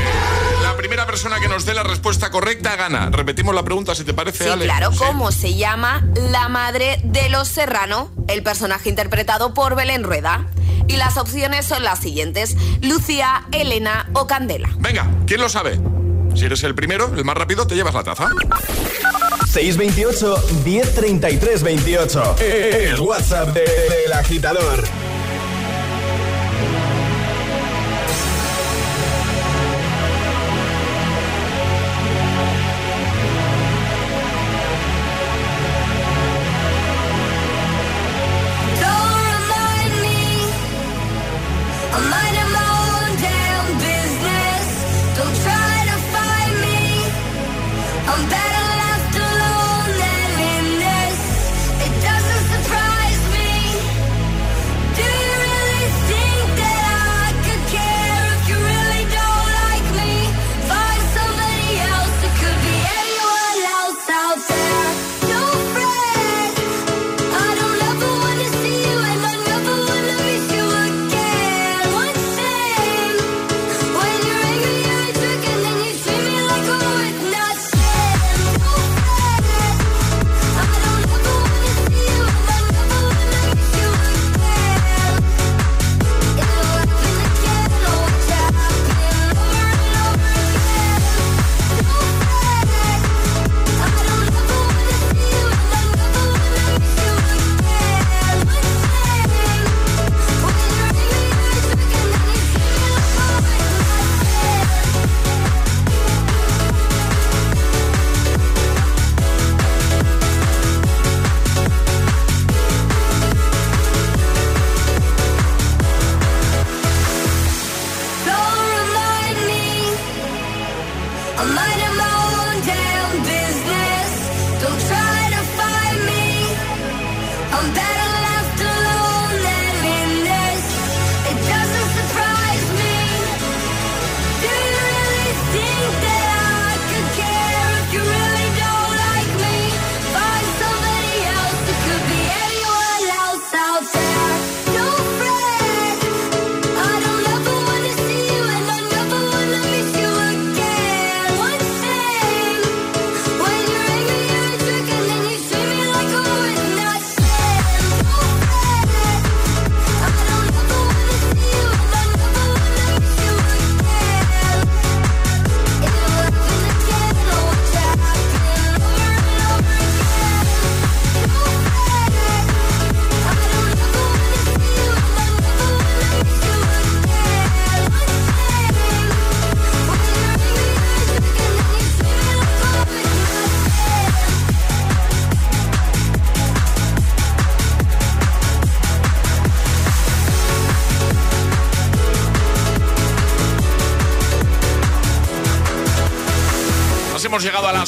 La 0.63 0.77
primera 0.77 1.07
persona 1.07 1.39
que 1.41 1.49
nos 1.49 1.65
dé 1.65 1.75
la 1.75 1.83
respuesta 1.83 2.31
correcta 2.31 2.77
gana. 2.77 3.11
Repetimos 3.11 3.55
la 3.55 3.63
pregunta 3.63 3.95
si 3.95 4.05
te 4.05 4.15
parece, 4.15 4.45
Sí, 4.45 4.51
Ale. 4.51 4.65
claro, 4.65 4.93
Sí. 4.93 4.99
¿cómo 4.99 5.33
se 5.33 5.55
llama 5.55 6.05
la 6.31 6.49
madre 6.49 7.01
de 7.05 7.29
los 7.29 7.49
Serrano? 7.49 8.11
El 8.29 8.43
personaje 8.43 8.89
interpretado 8.89 9.55
por 9.55 9.75
Belén 9.75 10.03
Rueda. 10.05 10.47
Y 10.89 10.97
las 10.97 11.17
opciones 11.17 11.67
son 11.67 11.85
las 11.85 12.01
siguientes: 12.01 12.57
Lucía, 12.81 13.45
Elena 13.53 14.09
o 14.15 14.27
Candela. 14.27 14.69
Venga, 14.79 15.09
¿quién 15.27 15.41
lo 15.41 15.49
sabe? 15.49 15.81
Si 16.35 16.45
eres 16.47 16.63
el 16.65 16.75
primero, 16.75 17.13
el 17.15 17.25
más 17.25 17.37
rápido, 17.37 17.67
te 17.67 17.75
llevas 17.75 17.95
la 17.95 18.03
taza. 18.05 18.29
628 19.47 20.43
1033 20.65 21.63
28. 21.63 22.37
El 22.41 23.01
WhatsApp 23.01 23.49
de- 23.51 23.61
del 23.63 24.13
agitador. 24.15 24.83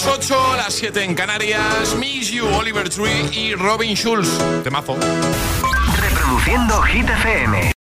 Las 0.05 0.18
8, 0.18 0.52
a 0.52 0.57
las 0.57 0.74
7 0.74 1.02
en 1.02 1.14
Canarias. 1.14 1.94
Miss 1.98 2.30
You, 2.30 2.46
Oliver 2.46 2.88
Tree 2.90 3.28
y 3.32 3.55
Robin 3.55 3.94
Schulz. 3.96 4.28
Temazo. 4.62 4.96
Reproduciendo 6.00 6.82
Hit 6.82 7.09
FM. 7.09 7.72